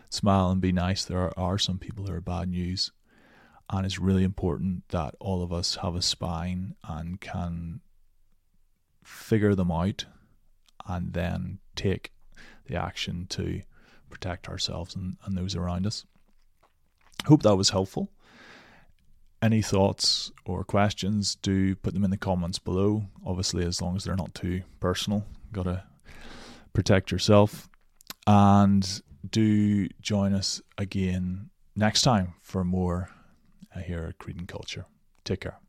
smile 0.09 0.49
and 0.49 0.59
be 0.59 0.71
nice. 0.71 1.05
There 1.05 1.19
are, 1.19 1.33
are 1.37 1.59
some 1.59 1.77
people 1.77 2.07
who 2.07 2.13
are 2.13 2.21
bad 2.21 2.49
news, 2.49 2.91
and 3.69 3.85
it's 3.85 3.99
really 3.99 4.23
important 4.23 4.87
that 4.89 5.13
all 5.19 5.43
of 5.43 5.53
us 5.53 5.75
have 5.75 5.95
a 5.95 6.01
spine 6.01 6.75
and 6.83 7.21
can 7.21 7.81
figure 9.03 9.53
them 9.53 9.71
out, 9.71 10.05
and 10.87 11.13
then 11.13 11.59
take 11.79 12.11
the 12.65 12.75
action 12.75 13.25
to 13.29 13.61
protect 14.09 14.49
ourselves 14.49 14.95
and, 14.95 15.17
and 15.23 15.37
those 15.37 15.55
around 15.55 15.87
us. 15.87 16.05
Hope 17.25 17.43
that 17.43 17.55
was 17.55 17.69
helpful. 17.69 18.09
Any 19.41 19.61
thoughts 19.61 20.31
or 20.45 20.63
questions, 20.65 21.35
do 21.35 21.75
put 21.75 21.93
them 21.93 22.03
in 22.03 22.11
the 22.11 22.17
comments 22.17 22.59
below. 22.59 23.05
Obviously, 23.25 23.65
as 23.65 23.81
long 23.81 23.95
as 23.95 24.03
they're 24.03 24.15
not 24.15 24.35
too 24.35 24.63
personal, 24.81 25.25
gotta 25.53 25.83
protect 26.73 27.11
yourself. 27.11 27.69
And 28.27 29.01
do 29.29 29.87
join 30.01 30.33
us 30.33 30.61
again 30.77 31.49
next 31.75 32.01
time 32.01 32.33
for 32.41 32.65
more 32.65 33.09
uh, 33.73 33.79
here 33.79 34.07
at 34.09 34.17
Creed 34.17 34.37
and 34.37 34.47
Culture. 34.47 34.85
Take 35.23 35.41
care. 35.41 35.59